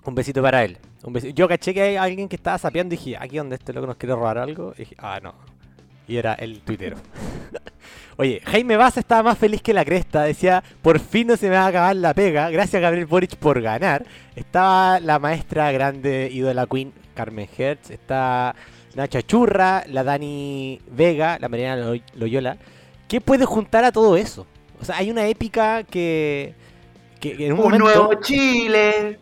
Un 0.05 0.15
besito 0.17 0.43
para 0.43 0.65
él. 0.65 0.79
Un 1.05 1.15
besi- 1.15 1.33
Yo 1.33 1.47
caché 1.47 1.73
que 1.73 1.83
hay 1.83 1.97
alguien 1.97 2.29
que 2.29 2.35
estaba 2.35 2.59
sapeando 2.59 2.93
y 2.95 2.99
dije, 2.99 3.17
aquí 3.17 3.37
donde 3.39 3.55
este 3.55 3.73
loco 3.73 3.87
nos 3.87 3.95
quiere 3.97 4.17
robar 4.17 4.37
algo. 4.39 4.73
Y 4.77 4.81
dije, 4.81 4.97
ah, 4.99 5.21
no. 5.23 5.33
Y 6.09 6.17
era 6.17 6.35
el 6.35 6.61
tuitero. 6.61 6.97
Oye, 8.19 8.43
Jaime 8.45 8.77
Baza 8.77 9.01
estaba 9.01 9.23
más 9.23 9.39
feliz 9.39 9.63
que 9.63 9.73
la 9.73 9.85
cresta. 9.85 10.23
Decía, 10.25 10.63
por 10.83 11.01
fin 11.01 11.27
no 11.29 11.37
se 11.37 11.49
me 11.49 11.57
va 11.57 11.65
a 11.65 11.69
acabar 11.69 11.97
la 11.97 12.13
pega. 12.15 12.51
Gracias 12.51 12.81
Gabriel 12.83 13.07
Boric 13.07 13.37
por 13.37 13.61
ganar. 13.61 14.05
Estaba 14.37 15.01
la 15.01 15.19
maestra 15.19 15.73
grande 15.73 16.29
ídola 16.31 16.67
Queen, 16.67 16.93
Carmen 17.15 17.49
Hertz. 17.57 17.91
Está 17.91 18.55
Nacha 18.95 19.23
Churra, 19.23 19.85
la 19.89 20.05
Dani 20.05 20.81
Vega, 20.91 21.39
la 21.41 21.49
Mariana 21.49 21.77
Loy- 21.87 22.03
Loyola. 22.15 22.59
¿Qué 23.09 23.21
puede 23.21 23.45
juntar 23.47 23.85
a 23.85 23.93
todo 23.93 24.17
eso? 24.17 24.47
O 24.81 24.85
sea, 24.85 24.97
hay 24.99 25.11
una 25.11 25.27
épica 25.27 25.83
que, 25.85 26.55
que, 27.21 27.37
que 27.37 27.47
en 27.47 27.53
un, 27.55 27.59
Un 27.61 27.65
momento... 27.65 27.85
nuevo 27.87 28.15
Chile. 28.21 29.19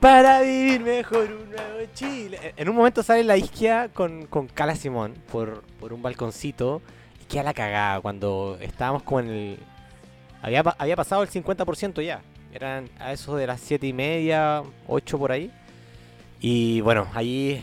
Para 0.00 0.40
vivir 0.40 0.80
mejor 0.80 1.30
un 1.30 1.50
nuevo 1.50 1.92
Chile. 1.94 2.54
En 2.56 2.70
un 2.70 2.76
momento 2.76 3.02
sale 3.02 3.22
la 3.22 3.36
isquia 3.36 3.90
con, 3.92 4.26
con 4.26 4.46
Cala 4.46 4.74
Simón 4.74 5.12
por, 5.30 5.62
por 5.78 5.92
un 5.92 6.00
balconcito 6.00 6.80
y 7.20 7.24
queda 7.26 7.42
la 7.42 7.52
cagada 7.52 8.00
cuando 8.00 8.56
estábamos 8.60 9.02
como 9.02 9.20
en 9.20 9.28
el... 9.28 9.58
Había, 10.40 10.60
había 10.78 10.96
pasado 10.96 11.22
el 11.22 11.28
50% 11.28 12.02
ya. 12.02 12.22
Eran 12.52 12.88
a 12.98 13.12
eso 13.12 13.36
de 13.36 13.46
las 13.46 13.60
7 13.60 13.86
y 13.86 13.92
media, 13.92 14.62
8 14.88 15.18
por 15.18 15.32
ahí. 15.32 15.50
Y 16.40 16.80
bueno, 16.80 17.06
ahí 17.12 17.62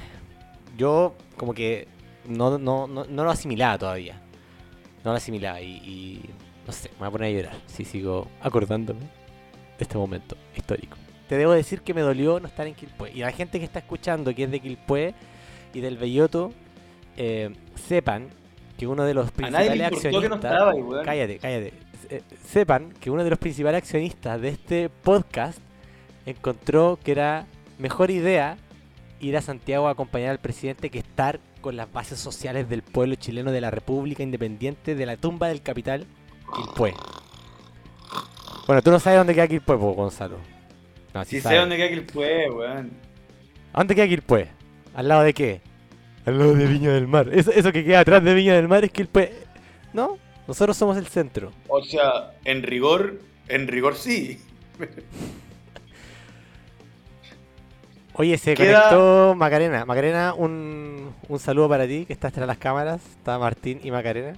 yo 0.77 1.15
como 1.37 1.55
que 1.55 1.87
no, 2.27 2.59
no, 2.59 2.85
no, 2.85 3.05
no 3.05 3.23
lo 3.23 3.31
asimilaba 3.31 3.79
todavía. 3.79 4.21
No 5.03 5.09
lo 5.09 5.17
asimilaba 5.17 5.59
y 5.61 6.23
no 6.67 6.73
sé, 6.73 6.89
me 6.91 6.99
voy 6.99 7.07
a 7.07 7.11
poner 7.11 7.27
a 7.27 7.41
llorar 7.41 7.61
si 7.65 7.85
sigo 7.85 8.27
acordándome 8.41 8.99
de 8.99 9.07
este 9.79 9.97
momento 9.97 10.35
histórico. 10.55 10.97
Te 11.27 11.37
debo 11.37 11.51
decir 11.51 11.81
que 11.81 11.93
me 11.93 12.01
dolió 12.01 12.39
no 12.39 12.47
estar 12.47 12.67
en 12.67 12.73
Quilpué. 12.73 13.11
Y 13.13 13.19
la 13.19 13.31
gente 13.31 13.59
que 13.59 13.65
está 13.65 13.79
escuchando, 13.79 14.33
que 14.33 14.43
es 14.43 14.51
de 14.51 14.59
Quilpué 14.59 15.13
y 15.73 15.81
del 15.81 15.97
Belloto, 15.97 16.53
eh, 17.17 17.53
sepan 17.75 18.29
que 18.77 18.87
uno 18.87 19.03
de 19.03 19.13
los 19.13 19.31
principales 19.31 19.77
no 19.77 19.85
accionistas... 19.85 20.35
estaba 20.35 20.71
ahí. 20.71 20.83
Cállate, 21.03 21.39
cállate. 21.39 21.73
Eh, 22.09 22.21
sepan 22.45 22.93
que 22.93 23.09
uno 23.09 23.23
de 23.23 23.29
los 23.29 23.39
principales 23.39 23.79
accionistas 23.79 24.39
de 24.39 24.49
este 24.49 24.89
podcast 24.89 25.59
encontró 26.25 26.97
que 27.03 27.11
era 27.11 27.47
mejor 27.79 28.11
idea 28.11 28.57
ir 29.19 29.35
a 29.35 29.41
Santiago 29.41 29.87
a 29.87 29.91
acompañar 29.91 30.29
al 30.29 30.39
presidente 30.39 30.89
que 30.89 30.99
estar 30.99 31.39
con 31.59 31.75
las 31.75 31.91
bases 31.91 32.19
sociales 32.19 32.69
del 32.69 32.83
pueblo 32.83 33.15
chileno 33.15 33.51
de 33.51 33.61
la 33.61 33.71
República 33.71 34.23
Independiente 34.23 34.95
de 34.95 35.05
la 35.05 35.17
tumba 35.17 35.47
del 35.47 35.61
capital, 35.61 36.05
Quilpué. 36.55 36.93
Bueno, 38.67 38.81
tú 38.81 38.91
no 38.91 38.99
sabes 38.99 39.17
dónde 39.17 39.33
queda 39.33 39.47
Quilpué, 39.47 39.75
Gonzalo. 39.75 40.37
No, 41.17 41.25
sí 41.25 41.37
Si 41.41 41.47
sé 41.47 41.55
dónde 41.55 41.77
queda 41.77 41.89
Quilpué, 41.89 42.49
weón. 42.51 42.91
¿A 43.73 43.77
dónde 43.79 43.95
queda 43.95 44.07
Quilpué? 44.07 44.47
¿Al 44.93 45.07
lado 45.07 45.23
de 45.23 45.33
qué? 45.33 45.61
Al 46.25 46.37
lado 46.37 46.53
de 46.53 46.65
Viña 46.67 46.91
del 46.91 47.07
Mar. 47.07 47.29
Eso, 47.31 47.51
eso 47.51 47.71
que 47.71 47.83
queda 47.83 48.01
atrás 48.01 48.23
de 48.23 48.33
Viña 48.33 48.53
del 48.55 48.67
Mar 48.67 48.83
es 48.83 48.91
Quilpué. 48.91 49.33
¿No? 49.93 50.17
Nosotros 50.47 50.77
somos 50.77 50.95
el 50.97 51.07
centro. 51.07 51.51
O 51.67 51.81
sea, 51.83 52.33
en 52.45 52.61
rigor, 52.63 53.19
en 53.47 53.67
rigor 53.67 53.95
sí. 53.95 54.39
Oye, 58.13 58.37
se 58.37 58.55
Queda- 58.55 58.89
conectó 58.89 59.35
Macarena. 59.35 59.85
Macarena, 59.85 60.33
un, 60.33 61.13
un 61.27 61.39
saludo 61.39 61.69
para 61.69 61.87
ti, 61.87 62.05
que 62.05 62.13
estás 62.13 62.33
tras 62.33 62.47
las 62.47 62.57
cámaras. 62.57 63.01
Está 63.17 63.37
Martín 63.37 63.79
y 63.83 63.91
Macarena. 63.91 64.33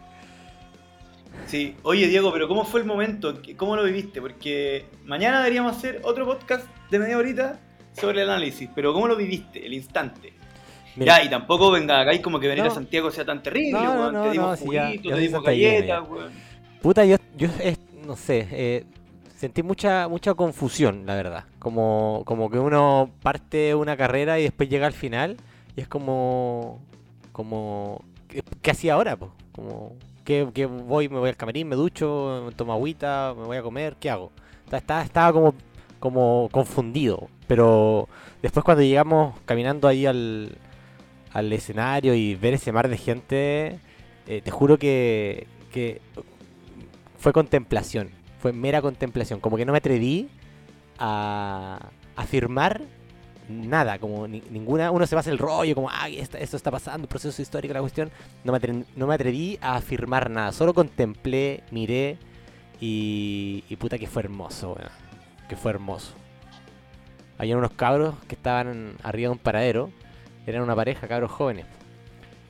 Sí. 1.47 1.75
Oye, 1.83 2.07
Diego, 2.07 2.31
pero 2.31 2.47
¿cómo 2.47 2.63
fue 2.65 2.79
el 2.81 2.85
momento? 2.85 3.41
¿Qué- 3.41 3.55
¿Cómo 3.55 3.75
lo 3.75 3.83
viviste? 3.83 4.21
Porque 4.21 4.85
mañana 5.05 5.39
deberíamos 5.39 5.75
hacer 5.77 6.01
otro 6.03 6.25
podcast 6.25 6.65
de 6.91 6.99
media 6.99 7.17
horita 7.17 7.59
sobre 7.93 8.21
el 8.21 8.29
análisis. 8.29 8.69
Pero 8.75 8.93
¿cómo 8.93 9.07
lo 9.07 9.15
viviste? 9.15 9.65
El 9.65 9.73
instante. 9.73 10.33
Mira, 10.95 11.17
Ya, 11.19 11.23
y 11.25 11.29
tampoco 11.29 11.71
venga 11.71 12.01
acá 12.01 12.13
y 12.13 12.19
como 12.21 12.39
que 12.39 12.47
venir 12.47 12.63
No. 12.63 12.71
a 12.71 12.73
Santiago 12.73 13.09
sea 13.11 13.25
tan 13.25 13.41
terrible, 13.41 13.79
No, 13.79 13.93
no, 13.93 13.99
weón. 14.01 14.13
no, 14.13 14.23
te 14.23 14.31
dimos 14.31 14.59
te 14.59 15.19
dimos 15.19 15.43
galletas, 15.43 16.09
weón. 16.09 16.31
puta, 16.81 17.05
yo, 17.05 17.15
yo 17.37 17.47
eh, 17.61 17.75
no 18.05 18.15
sé, 18.15 18.47
eh, 18.51 18.85
sentí 19.35 19.63
mucha 19.63 20.07
mucha 20.07 20.33
confusión, 20.33 21.05
la 21.05 21.15
verdad. 21.15 21.45
Como, 21.59 22.23
como 22.25 22.49
que 22.49 22.59
uno 22.59 23.11
parte 23.21 23.73
una 23.75 23.95
carrera 23.97 24.39
y 24.39 24.43
después 24.43 24.67
llega 24.69 24.87
al 24.87 24.93
final 24.93 25.37
Y 25.75 25.81
es 25.81 25.87
como. 25.87 26.81
como. 27.31 28.03
¿Qué, 28.27 28.43
qué 28.61 28.71
hacía 28.71 28.95
ahora? 28.95 29.15
Po? 29.15 29.31
Como. 29.53 29.95
¿Qué, 30.53 30.65
voy? 30.65 31.09
¿Me 31.09 31.17
voy 31.17 31.29
al 31.29 31.35
camarín? 31.35 31.67
¿Me 31.67 31.75
ducho? 31.75 32.43
¿Me 32.45 32.51
tomo 32.51 32.73
agüita? 32.73 33.33
¿Me 33.35 33.45
voy 33.45 33.57
a 33.57 33.63
comer? 33.63 33.95
¿Qué 33.99 34.09
hago? 34.09 34.31
Estaba, 34.65 34.77
estaba, 34.77 35.03
estaba 35.03 35.33
como, 35.33 35.53
como 35.99 36.49
confundido. 36.51 37.29
Pero 37.47 38.07
después 38.41 38.63
cuando 38.63 38.83
llegamos 38.83 39.35
caminando 39.45 39.87
ahí 39.87 40.05
al, 40.05 40.55
al 41.33 41.51
escenario 41.51 42.13
y 42.13 42.35
ver 42.35 42.53
ese 42.53 42.71
mar 42.71 42.89
de 42.89 42.97
gente, 42.97 43.79
eh, 44.27 44.41
te 44.43 44.51
juro 44.51 44.77
que, 44.77 45.47
que 45.71 45.99
fue 47.17 47.33
contemplación. 47.33 48.11
Fue 48.39 48.53
mera 48.53 48.81
contemplación. 48.83 49.39
Como 49.39 49.57
que 49.57 49.65
no 49.65 49.71
me 49.71 49.79
atreví 49.79 50.29
a 50.99 51.89
afirmar 52.15 52.83
nada, 53.49 53.97
como 53.99 54.27
ni- 54.27 54.43
ninguna, 54.49 54.91
uno 54.91 55.05
se 55.07 55.15
pasa 55.15 55.29
el 55.31 55.37
rollo, 55.37 55.75
como, 55.75 55.89
ay, 55.91 56.19
esta- 56.19 56.37
esto 56.37 56.55
está 56.57 56.71
pasando, 56.71 57.07
proceso 57.07 57.41
histórico, 57.41 57.73
la 57.73 57.81
cuestión, 57.81 58.11
no 58.43 58.51
me, 58.51 58.59
atre- 58.59 58.85
no 58.95 59.07
me 59.07 59.15
atreví 59.15 59.57
a 59.61 59.75
afirmar 59.75 60.29
nada, 60.29 60.51
solo 60.51 60.73
contemplé, 60.73 61.63
miré 61.71 62.17
y, 62.79 63.63
y 63.69 63.75
puta 63.75 63.97
que 63.97 64.07
fue 64.07 64.21
hermoso, 64.23 64.73
weón, 64.73 64.89
que 65.49 65.55
fue 65.55 65.71
hermoso. 65.71 66.13
Habían 67.37 67.57
unos 67.57 67.71
cabros 67.71 68.15
que 68.27 68.35
estaban 68.35 68.95
arriba 69.03 69.29
de 69.29 69.33
un 69.33 69.37
paradero, 69.39 69.91
eran 70.45 70.61
una 70.63 70.75
pareja, 70.75 71.07
cabros 71.07 71.31
jóvenes, 71.31 71.65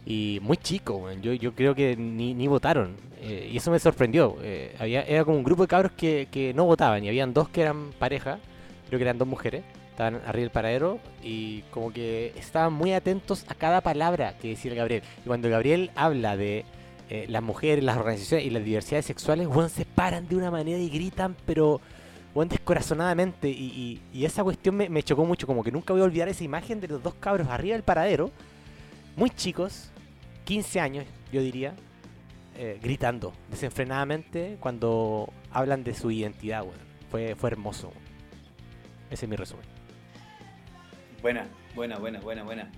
y 0.05 0.39
muy 0.41 0.57
chicos, 0.57 1.01
weón, 1.01 1.21
yo, 1.21 1.33
yo 1.33 1.53
creo 1.53 1.75
que 1.75 1.95
ni, 1.95 2.33
ni 2.33 2.47
votaron, 2.47 2.95
eh, 3.21 3.49
y 3.51 3.57
eso 3.57 3.69
me 3.71 3.79
sorprendió, 3.79 4.37
eh, 4.41 4.75
había, 4.79 5.01
era 5.03 5.23
como 5.25 5.37
un 5.37 5.43
grupo 5.43 5.63
de 5.63 5.67
cabros 5.67 5.91
que, 5.93 6.27
que 6.31 6.53
no 6.53 6.65
votaban, 6.65 7.03
y 7.03 7.07
habían 7.09 7.33
dos 7.33 7.49
que 7.49 7.61
eran 7.61 7.91
pareja, 7.99 8.39
creo 8.87 8.97
que 8.97 9.03
eran 9.03 9.17
dos 9.17 9.27
mujeres, 9.27 9.63
estaban 9.99 10.21
arriba 10.25 10.43
del 10.43 10.49
paradero 10.49 10.99
y 11.21 11.63
como 11.71 11.91
que 11.91 12.31
estaban 12.37 12.71
muy 12.71 12.93
atentos 12.93 13.45
a 13.49 13.53
cada 13.53 13.81
palabra 13.81 14.37
que 14.37 14.49
decía 14.49 14.71
el 14.71 14.77
Gabriel. 14.77 15.03
Y 15.25 15.27
cuando 15.27 15.49
Gabriel 15.49 15.91
habla 15.93 16.37
de 16.37 16.63
eh, 17.09 17.25
las 17.27 17.43
mujeres, 17.43 17.83
las 17.83 17.97
organizaciones 17.97 18.45
y 18.45 18.49
las 18.49 18.63
diversidades 18.63 19.05
sexuales, 19.05 19.47
weón, 19.47 19.69
se 19.69 19.83
paran 19.83 20.25
de 20.29 20.37
una 20.37 20.51
manera 20.51 20.79
y 20.79 20.89
gritan, 20.89 21.35
pero 21.45 21.81
weón, 22.33 22.47
descorazonadamente. 22.47 23.49
Y, 23.49 23.99
esa 24.13 24.41
cuestión 24.41 24.75
me, 24.77 25.03
chocó 25.03 25.25
mucho, 25.25 25.45
como 25.45 25.65
que 25.65 25.71
nunca 25.71 25.91
voy 25.91 26.01
a 26.01 26.05
olvidar 26.05 26.29
esa 26.29 26.45
imagen 26.45 26.79
de 26.79 26.87
los 26.87 27.03
dos 27.03 27.15
cabros 27.15 27.49
arriba 27.49 27.73
del 27.73 27.83
paradero, 27.83 28.31
muy 29.17 29.31
chicos, 29.31 29.91
15 30.45 30.79
años, 30.79 31.05
yo 31.33 31.41
diría, 31.41 31.73
eh, 32.55 32.79
gritando 32.81 33.33
desenfrenadamente 33.51 34.55
cuando 34.61 35.27
hablan 35.51 35.83
de 35.83 35.93
su 35.93 36.09
identidad, 36.09 36.61
weón. 36.61 36.87
Fue, 37.11 37.35
fue 37.35 37.49
hermoso. 37.49 37.91
Ese 39.09 39.25
es 39.25 39.29
mi 39.29 39.35
resumen. 39.35 39.78
Buena, 41.21 41.47
buena, 41.75 41.97
buena, 41.97 42.19
buena, 42.19 42.43
buena. 42.43 42.71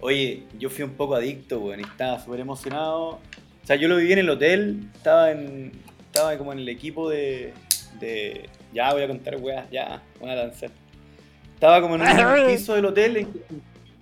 Oye, 0.00 0.44
yo 0.58 0.70
fui 0.70 0.84
un 0.84 0.94
poco 0.94 1.14
adicto, 1.14 1.60
weón, 1.60 1.80
y 1.80 1.82
estaba 1.82 2.18
súper 2.18 2.40
emocionado. 2.40 3.20
O 3.62 3.66
sea, 3.66 3.76
yo 3.76 3.86
lo 3.86 3.96
viví 3.96 4.12
en 4.12 4.20
el 4.20 4.30
hotel, 4.30 4.88
estaba 4.94 5.30
en. 5.30 5.72
Estaba 6.06 6.36
como 6.38 6.52
en 6.52 6.60
el 6.60 6.68
equipo 6.68 7.08
de. 7.10 7.52
de 8.00 8.48
ya 8.72 8.92
voy 8.92 9.02
a 9.02 9.08
contar 9.08 9.36
weas, 9.36 9.70
ya, 9.70 10.02
voy 10.20 10.30
a 10.30 10.34
lanzar. 10.36 10.70
Estaba 11.54 11.80
como 11.80 11.96
en 11.96 12.02
un 12.02 12.46
piso 12.46 12.74
del 12.74 12.86
hotel 12.86 13.16
en 13.18 13.32
que, 13.32 13.40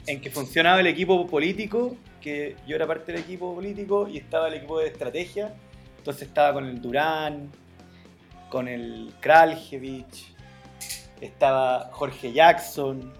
en 0.06 0.20
que 0.20 0.30
funcionaba 0.30 0.80
el 0.80 0.86
equipo 0.86 1.26
político, 1.26 1.96
que 2.20 2.56
yo 2.66 2.76
era 2.76 2.86
parte 2.86 3.12
del 3.12 3.20
equipo 3.20 3.54
político, 3.54 4.08
y 4.08 4.18
estaba 4.18 4.48
el 4.48 4.54
equipo 4.54 4.78
de 4.78 4.86
estrategia. 4.86 5.52
Entonces 5.98 6.28
estaba 6.28 6.54
con 6.54 6.66
el 6.66 6.80
Durán, 6.80 7.50
con 8.48 8.68
el 8.68 9.12
Kraljevich, 9.20 10.34
estaba 11.20 11.90
Jorge 11.92 12.32
Jackson, 12.32 13.12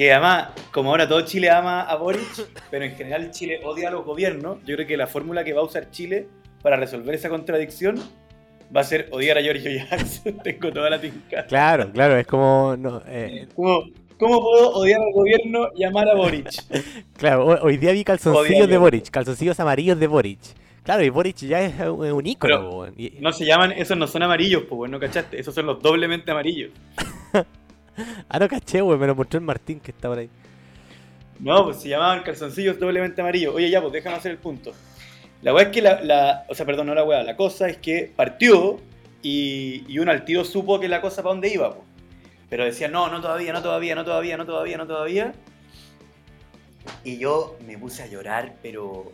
que 0.00 0.10
además, 0.14 0.48
como 0.72 0.88
ahora 0.88 1.06
todo 1.06 1.20
Chile 1.26 1.50
ama 1.50 1.82
a 1.82 1.94
Boric, 1.96 2.48
pero 2.70 2.86
en 2.86 2.96
general 2.96 3.30
Chile 3.32 3.60
odia 3.62 3.88
a 3.88 3.90
los 3.90 4.02
gobiernos, 4.06 4.56
yo 4.64 4.74
creo 4.74 4.86
que 4.86 4.96
la 4.96 5.06
fórmula 5.06 5.44
que 5.44 5.52
va 5.52 5.60
a 5.60 5.64
usar 5.64 5.90
Chile 5.90 6.26
para 6.62 6.78
resolver 6.78 7.14
esa 7.14 7.28
contradicción 7.28 7.96
va 8.74 8.80
a 8.80 8.84
ser 8.84 9.08
odiar 9.10 9.36
a 9.36 9.42
Giorgio 9.42 9.70
Jackson. 9.70 10.38
Tengo 10.42 10.72
toda 10.72 10.88
la 10.88 10.98
tinca. 10.98 11.44
Claro, 11.44 11.92
claro, 11.92 12.16
es 12.16 12.26
como. 12.26 12.76
No, 12.78 13.02
eh, 13.08 13.46
¿Cómo, 13.54 13.82
¿Cómo 14.18 14.40
puedo 14.40 14.70
odiar 14.70 15.02
al 15.02 15.12
gobierno 15.12 15.68
y 15.76 15.84
amar 15.84 16.08
a 16.08 16.14
Boric? 16.14 16.48
claro, 17.18 17.44
ho- 17.44 17.62
hoy 17.66 17.76
día 17.76 17.92
vi 17.92 18.02
calzoncillos 18.02 18.68
de 18.70 18.78
Boric, 18.78 19.10
calzoncillos 19.10 19.60
amarillos 19.60 20.00
de 20.00 20.06
Boric. 20.06 20.40
Claro, 20.82 21.04
y 21.04 21.10
Boric 21.10 21.36
ya 21.40 21.60
es 21.60 21.74
un, 21.78 22.26
ícono, 22.26 22.86
Pero 22.96 23.12
No 23.20 23.32
se 23.32 23.44
llaman, 23.44 23.72
esos 23.72 23.98
no 23.98 24.06
son 24.06 24.22
amarillos, 24.22 24.62
pues, 24.66 24.90
¿no 24.90 24.98
cachaste? 24.98 25.38
Esos 25.38 25.54
son 25.54 25.66
los 25.66 25.82
doblemente 25.82 26.30
amarillos. 26.30 26.70
Ah, 28.28 28.38
no 28.38 28.48
caché, 28.48 28.82
weón, 28.82 28.98
me 29.00 29.06
lo 29.06 29.14
mostró 29.14 29.38
el 29.38 29.44
Martín 29.44 29.80
que 29.80 29.90
está 29.90 30.08
por 30.08 30.18
ahí. 30.18 30.28
No, 31.38 31.64
pues 31.64 31.78
se 31.80 31.88
llamaban 31.88 32.22
calzoncillos 32.22 32.78
doblemente 32.78 33.20
amarillos. 33.20 33.54
Oye, 33.54 33.70
ya, 33.70 33.80
pues 33.80 33.92
déjame 33.92 34.16
hacer 34.16 34.32
el 34.32 34.38
punto. 34.38 34.72
La 35.42 35.54
weá 35.54 35.64
es 35.64 35.70
que 35.70 35.80
la, 35.80 36.02
la- 36.02 36.44
O 36.48 36.54
sea, 36.54 36.66
perdón, 36.66 36.86
no 36.88 36.94
la 36.94 37.02
weá. 37.04 37.22
La 37.22 37.34
cosa 37.36 37.68
es 37.68 37.78
que 37.78 38.12
partió 38.14 38.78
y, 39.22 39.84
y 39.88 39.98
uno 39.98 40.10
al 40.10 40.24
tiro 40.24 40.44
supo 40.44 40.78
que 40.80 40.88
la 40.88 41.00
cosa 41.00 41.22
para 41.22 41.32
dónde 41.32 41.48
iba, 41.52 41.74
pues. 41.74 41.86
Pero 42.50 42.64
decía, 42.64 42.88
no, 42.88 43.08
no 43.08 43.20
todavía, 43.20 43.52
no 43.52 43.62
todavía, 43.62 43.94
no 43.94 44.04
todavía, 44.04 44.36
no 44.36 44.44
todavía, 44.44 44.76
no 44.76 44.86
todavía. 44.86 45.32
Y 47.04 47.18
yo 47.18 47.56
me 47.66 47.78
puse 47.78 48.02
a 48.02 48.06
llorar, 48.06 48.56
pero. 48.62 49.12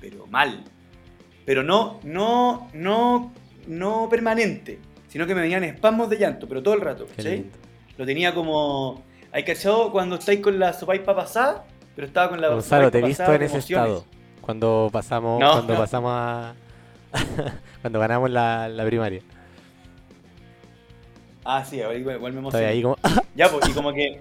Pero 0.00 0.26
mal. 0.26 0.64
Pero 1.44 1.62
no, 1.62 2.00
no, 2.04 2.68
no, 2.72 3.32
no 3.66 4.08
permanente. 4.08 4.78
Sino 5.08 5.26
que 5.26 5.34
me 5.34 5.40
venían 5.42 5.64
espasmos 5.64 6.08
de 6.10 6.18
llanto, 6.18 6.46
pero 6.48 6.62
todo 6.62 6.74
el 6.74 6.80
rato. 6.80 7.06
Lindo. 7.36 7.56
Lo 7.98 8.06
tenía 8.06 8.32
como. 8.34 9.02
¿Hay 9.32 9.44
cachado 9.44 9.92
cuando 9.92 10.16
estáis 10.16 10.40
con 10.40 10.58
la 10.58 10.72
sopaipa 10.72 11.14
pasada? 11.14 11.66
Pero 11.94 12.06
estaba 12.06 12.30
con 12.30 12.40
la 12.40 12.48
Gonzalo, 12.48 12.90
te 12.90 13.00
he 13.00 13.02
visto 13.02 13.24
en 13.34 13.42
ese 13.42 13.56
emociones. 13.56 13.88
estado. 13.90 14.04
Cuando 14.40 14.88
pasamos, 14.90 15.38
No, 15.40 15.52
cuando 15.52 15.74
no. 15.74 15.78
pasamos 15.80 16.10
a. 16.14 16.54
cuando 17.82 17.98
ganamos 18.00 18.30
la, 18.30 18.68
la 18.68 18.84
primaria. 18.86 19.20
Ah, 21.44 21.64
sí, 21.64 21.80
ahora 21.80 21.98
igual, 21.98 22.16
igual 22.16 22.32
me 22.32 22.38
emocioné. 22.40 22.66
ahí 22.66 22.82
como. 22.82 22.96
Ya, 23.34 23.48
pues, 23.50 23.68
y 23.68 23.72
como 23.72 23.92
que 23.92 24.20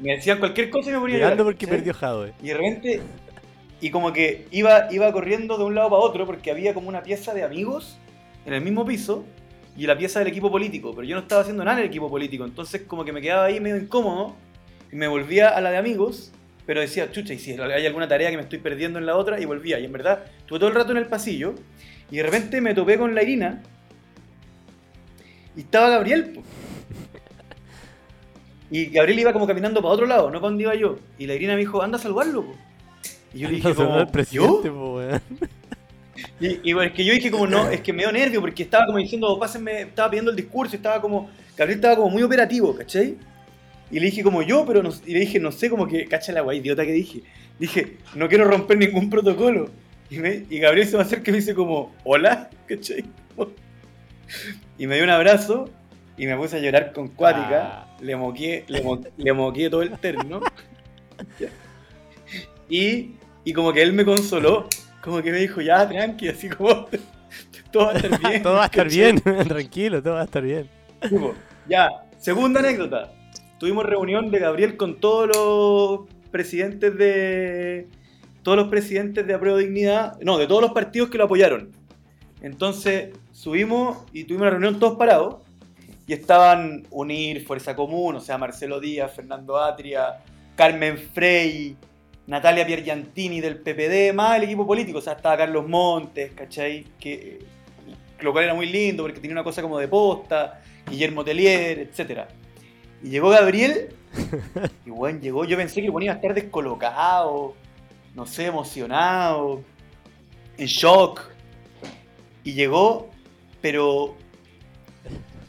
me 0.00 0.12
decían 0.12 0.38
cualquier 0.38 0.70
cosa 0.70 0.90
y 0.90 0.92
me 0.92 1.00
ponía 1.00 1.18
Llorando 1.18 1.44
porque 1.44 1.66
¿cachai? 1.66 1.78
perdió 1.78 1.94
Jadwe. 1.94 2.32
Y 2.42 2.46
de 2.48 2.54
repente, 2.54 3.02
y 3.80 3.90
como 3.90 4.12
que 4.12 4.46
iba, 4.52 4.92
iba 4.92 5.10
corriendo 5.12 5.58
de 5.58 5.64
un 5.64 5.74
lado 5.74 5.90
para 5.90 6.02
otro 6.02 6.24
porque 6.26 6.50
había 6.52 6.72
como 6.74 6.88
una 6.88 7.02
pieza 7.02 7.34
de 7.34 7.42
amigos 7.42 7.98
en 8.46 8.54
el 8.54 8.60
mismo 8.60 8.84
piso 8.86 9.24
y 9.78 9.86
la 9.86 9.96
pieza 9.96 10.18
del 10.18 10.28
equipo 10.28 10.50
político, 10.50 10.92
pero 10.92 11.06
yo 11.06 11.14
no 11.14 11.22
estaba 11.22 11.42
haciendo 11.42 11.64
nada 11.64 11.78
en 11.78 11.84
el 11.84 11.88
equipo 11.88 12.10
político, 12.10 12.44
entonces 12.44 12.82
como 12.82 13.04
que 13.04 13.12
me 13.12 13.22
quedaba 13.22 13.44
ahí 13.44 13.60
medio 13.60 13.76
incómodo 13.76 14.34
y 14.90 14.96
me 14.96 15.06
volvía 15.06 15.50
a 15.50 15.60
la 15.60 15.70
de 15.70 15.76
amigos, 15.76 16.32
pero 16.66 16.80
decía, 16.80 17.12
chucha, 17.12 17.32
y 17.32 17.38
si 17.38 17.52
hay 17.52 17.86
alguna 17.86 18.08
tarea 18.08 18.30
que 18.30 18.36
me 18.36 18.42
estoy 18.42 18.58
perdiendo 18.58 18.98
en 18.98 19.06
la 19.06 19.16
otra, 19.16 19.40
y 19.40 19.44
volvía, 19.44 19.78
y 19.78 19.84
en 19.84 19.92
verdad 19.92 20.24
estuve 20.38 20.58
todo 20.58 20.68
el 20.68 20.74
rato 20.74 20.90
en 20.90 20.98
el 20.98 21.06
pasillo 21.06 21.54
y 22.10 22.16
de 22.16 22.24
repente 22.24 22.60
me 22.60 22.74
topé 22.74 22.98
con 22.98 23.14
la 23.14 23.22
Irina 23.22 23.62
y 25.56 25.60
estaba 25.60 25.88
Gabriel. 25.90 26.32
po. 26.34 26.42
Y 28.70 28.86
Gabriel 28.86 29.20
iba 29.20 29.32
como 29.32 29.46
caminando 29.46 29.80
para 29.80 29.94
otro 29.94 30.04
lado, 30.04 30.30
no 30.30 30.40
para 30.40 30.50
donde 30.50 30.64
iba 30.64 30.74
yo. 30.74 30.98
Y 31.18 31.26
la 31.26 31.34
Irina 31.34 31.54
me 31.54 31.60
dijo, 31.60 31.80
anda 31.80 31.96
a 31.96 32.00
saludarlo. 32.00 32.44
po". 32.44 32.54
Y 33.32 33.38
yo 33.38 33.48
le 33.48 33.56
dije, 33.56 33.74
como, 33.74 34.06
¿yo? 34.30 34.60
po. 34.62 35.00
Y, 36.40 36.70
y 36.70 36.72
bueno, 36.72 36.90
es 36.90 36.96
que 36.96 37.04
yo 37.04 37.12
dije 37.12 37.30
como 37.30 37.46
no, 37.46 37.68
es 37.70 37.80
que 37.80 37.92
me 37.92 38.02
dio 38.02 38.10
nervio 38.12 38.40
porque 38.40 38.62
estaba 38.64 38.86
como 38.86 38.98
diciendo, 38.98 39.38
pásenme, 39.38 39.82
estaba 39.82 40.10
pidiendo 40.10 40.30
el 40.30 40.36
discurso, 40.36 40.74
estaba 40.76 41.00
como, 41.00 41.30
Gabriel 41.56 41.78
estaba 41.78 41.96
como 41.96 42.10
muy 42.10 42.22
operativo, 42.22 42.74
¿cachai? 42.74 43.16
Y 43.90 44.00
le 44.00 44.06
dije 44.06 44.22
como 44.22 44.42
yo, 44.42 44.64
pero 44.66 44.82
no, 44.82 44.90
y 45.06 45.12
le 45.12 45.20
dije, 45.20 45.38
no 45.38 45.50
sé, 45.52 45.70
como 45.70 45.86
que, 45.86 46.06
cacha 46.06 46.32
la 46.32 46.40
guay, 46.42 46.58
idiota 46.58 46.84
que 46.84 46.92
dije. 46.92 47.22
Dije, 47.58 47.96
no 48.14 48.28
quiero 48.28 48.44
romper 48.44 48.78
ningún 48.78 49.08
protocolo. 49.10 49.70
Y, 50.10 50.18
me- 50.18 50.44
y 50.50 50.58
Gabriel 50.58 50.86
se 50.88 50.96
me 50.96 51.02
acerca 51.02 51.30
y 51.30 51.32
me 51.32 51.38
dice 51.38 51.54
como, 51.54 51.94
hola, 52.04 52.50
¿cachai? 52.66 53.04
Y 54.78 54.86
me 54.86 54.94
dio 54.96 55.04
un 55.04 55.10
abrazo 55.10 55.70
y 56.16 56.26
me 56.26 56.36
puse 56.36 56.56
a 56.56 56.60
llorar 56.60 56.92
con 56.92 57.08
cuática. 57.08 57.84
Ah. 57.86 57.96
Le 58.00 58.14
moqué, 58.16 58.64
le, 58.68 58.82
mo- 58.82 59.00
le 59.16 59.32
moqué 59.32 59.70
todo 59.70 59.82
el 59.82 59.98
terno. 59.98 60.40
Y, 62.68 63.12
y 63.44 63.52
como 63.54 63.72
que 63.72 63.82
él 63.82 63.92
me 63.94 64.04
consoló, 64.04 64.68
como 65.02 65.22
que 65.22 65.30
me 65.30 65.38
dijo, 65.38 65.60
ya, 65.60 65.88
tranqui, 65.88 66.28
así 66.28 66.48
como, 66.48 66.86
todo 67.72 67.86
va 67.86 67.92
a 67.92 67.96
estar 67.96 68.20
bien. 68.30 68.42
todo 68.42 68.54
va 68.54 68.62
a 68.62 68.66
estar 68.66 68.88
bien, 68.88 69.20
tranquilo, 69.48 70.02
todo 70.02 70.14
va 70.14 70.20
a 70.20 70.24
estar 70.24 70.42
bien. 70.42 70.68
Tipo, 71.00 71.34
Ya, 71.68 71.88
segunda 72.18 72.60
anécdota. 72.60 73.12
Tuvimos 73.58 73.84
reunión 73.84 74.30
de 74.30 74.38
Gabriel 74.38 74.76
con 74.76 75.00
todos 75.00 75.28
los 75.28 76.00
presidentes 76.30 76.96
de. 76.96 77.88
Todos 78.42 78.56
los 78.56 78.68
presidentes 78.68 79.26
de 79.26 79.34
Apruebo 79.34 79.58
Dignidad. 79.58 80.18
No, 80.20 80.38
de 80.38 80.46
todos 80.46 80.62
los 80.62 80.72
partidos 80.72 81.10
que 81.10 81.18
lo 81.18 81.24
apoyaron. 81.24 81.72
Entonces 82.40 83.10
subimos 83.32 83.98
y 84.12 84.24
tuvimos 84.24 84.42
una 84.42 84.50
reunión 84.50 84.78
todos 84.78 84.96
parados. 84.96 85.36
Y 86.06 86.12
estaban 86.14 86.86
Unir, 86.90 87.44
Fuerza 87.44 87.76
Común, 87.76 88.14
o 88.14 88.20
sea, 88.20 88.38
Marcelo 88.38 88.80
Díaz, 88.80 89.12
Fernando 89.14 89.58
Atria, 89.58 90.20
Carmen 90.56 90.96
Frey, 90.96 91.76
Natalia 92.28 92.64
Piergiantini 92.66 93.40
del 93.40 93.56
PPD, 93.56 94.14
más 94.14 94.36
el 94.36 94.44
equipo 94.44 94.66
político. 94.66 94.98
O 94.98 95.02
sea, 95.02 95.14
estaba 95.14 95.36
Carlos 95.36 95.66
Montes, 95.66 96.32
¿cachai? 96.32 96.84
Que, 97.00 97.38
lo 98.20 98.32
cual 98.32 98.44
era 98.44 98.54
muy 98.54 98.66
lindo 98.66 99.02
porque 99.02 99.18
tenía 99.18 99.34
una 99.34 99.44
cosa 99.44 99.62
como 99.62 99.78
de 99.78 99.88
posta. 99.88 100.60
Guillermo 100.88 101.24
Telier, 101.24 101.80
etc. 101.80 102.28
Y 103.02 103.08
llegó 103.08 103.30
Gabriel 103.30 103.88
Y 104.86 104.90
weón 104.90 105.20
llegó, 105.20 105.44
yo 105.44 105.56
pensé 105.56 105.82
que 105.82 105.90
weón 105.90 106.04
iba 106.04 106.12
a 106.12 106.16
estar 106.16 106.34
descolocado, 106.34 107.54
no 108.14 108.26
sé, 108.26 108.46
emocionado, 108.46 109.62
en 110.56 110.66
shock. 110.66 111.30
Y 112.44 112.52
llegó, 112.52 113.10
pero 113.60 114.16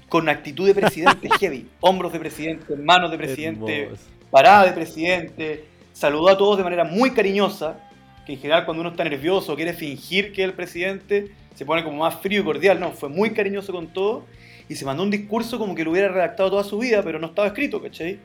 con 0.07 0.27
actitud 0.27 0.65
de 0.65 0.75
presidente 0.75 1.29
heavy, 1.39 1.69
hombros 1.81 2.11
de 2.13 2.19
presidente, 2.19 2.75
manos 2.75 3.11
de 3.11 3.17
presidente, 3.17 3.89
parada 4.31 4.65
de 4.65 4.71
presidente, 4.71 5.65
saludó 5.99 6.29
a 6.29 6.37
todos 6.37 6.57
de 6.57 6.63
manera 6.63 6.85
muy 6.85 7.11
cariñosa, 7.11 7.77
que 8.25 8.31
en 8.33 8.39
general 8.39 8.63
cuando 8.63 8.79
uno 8.81 8.91
está 8.91 9.03
nervioso 9.03 9.51
o 9.51 9.55
quiere 9.57 9.73
fingir 9.73 10.31
que 10.31 10.43
es 10.43 10.47
el 10.47 10.53
presidente, 10.53 11.31
se 11.55 11.65
pone 11.65 11.83
como 11.83 11.97
más 11.97 12.15
frío 12.21 12.39
y 12.39 12.43
cordial, 12.45 12.79
no, 12.79 12.93
fue 12.93 13.09
muy 13.09 13.31
cariñoso 13.31 13.73
con 13.73 13.87
todo 13.87 14.25
y 14.69 14.75
se 14.75 14.85
mandó 14.85 15.03
un 15.03 15.11
discurso 15.11 15.59
como 15.59 15.75
que 15.75 15.83
lo 15.83 15.91
hubiera 15.91 16.07
redactado 16.07 16.51
toda 16.51 16.63
su 16.63 16.77
vida, 16.77 17.03
pero 17.03 17.19
no 17.19 17.27
estaba 17.27 17.47
escrito, 17.49 17.81
¿cachai? 17.81 18.17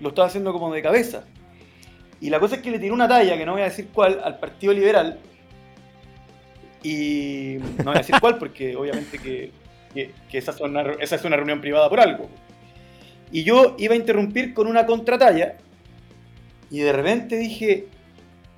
Lo 0.00 0.10
estaba 0.10 0.28
haciendo 0.28 0.52
como 0.52 0.70
de 0.74 0.82
cabeza. 0.82 1.24
Y 2.20 2.28
la 2.28 2.38
cosa 2.40 2.56
es 2.56 2.62
que 2.62 2.70
le 2.70 2.78
tiró 2.78 2.92
una 2.92 3.08
talla, 3.08 3.38
que 3.38 3.46
no 3.46 3.52
voy 3.52 3.62
a 3.62 3.66
decir 3.66 3.88
cuál, 3.94 4.20
al 4.22 4.38
Partido 4.38 4.72
Liberal. 4.74 5.18
Y 6.82 7.56
no 7.78 7.84
voy 7.84 7.94
a 7.94 7.98
decir 7.98 8.16
cuál 8.20 8.36
porque 8.38 8.76
obviamente 8.76 9.18
que, 9.18 9.50
que- 9.94 10.10
que 10.28 10.38
esa, 10.38 10.50
es 10.50 10.60
una, 10.60 10.82
esa 11.00 11.16
es 11.16 11.24
una 11.24 11.36
reunión 11.36 11.60
privada 11.60 11.88
por 11.88 12.00
algo. 12.00 12.28
Y 13.32 13.44
yo 13.44 13.76
iba 13.78 13.94
a 13.94 13.96
interrumpir 13.96 14.52
con 14.52 14.66
una 14.66 14.84
contratalla 14.84 15.56
y 16.74 16.80
de 16.80 16.92
repente 16.92 17.36
dije, 17.36 17.86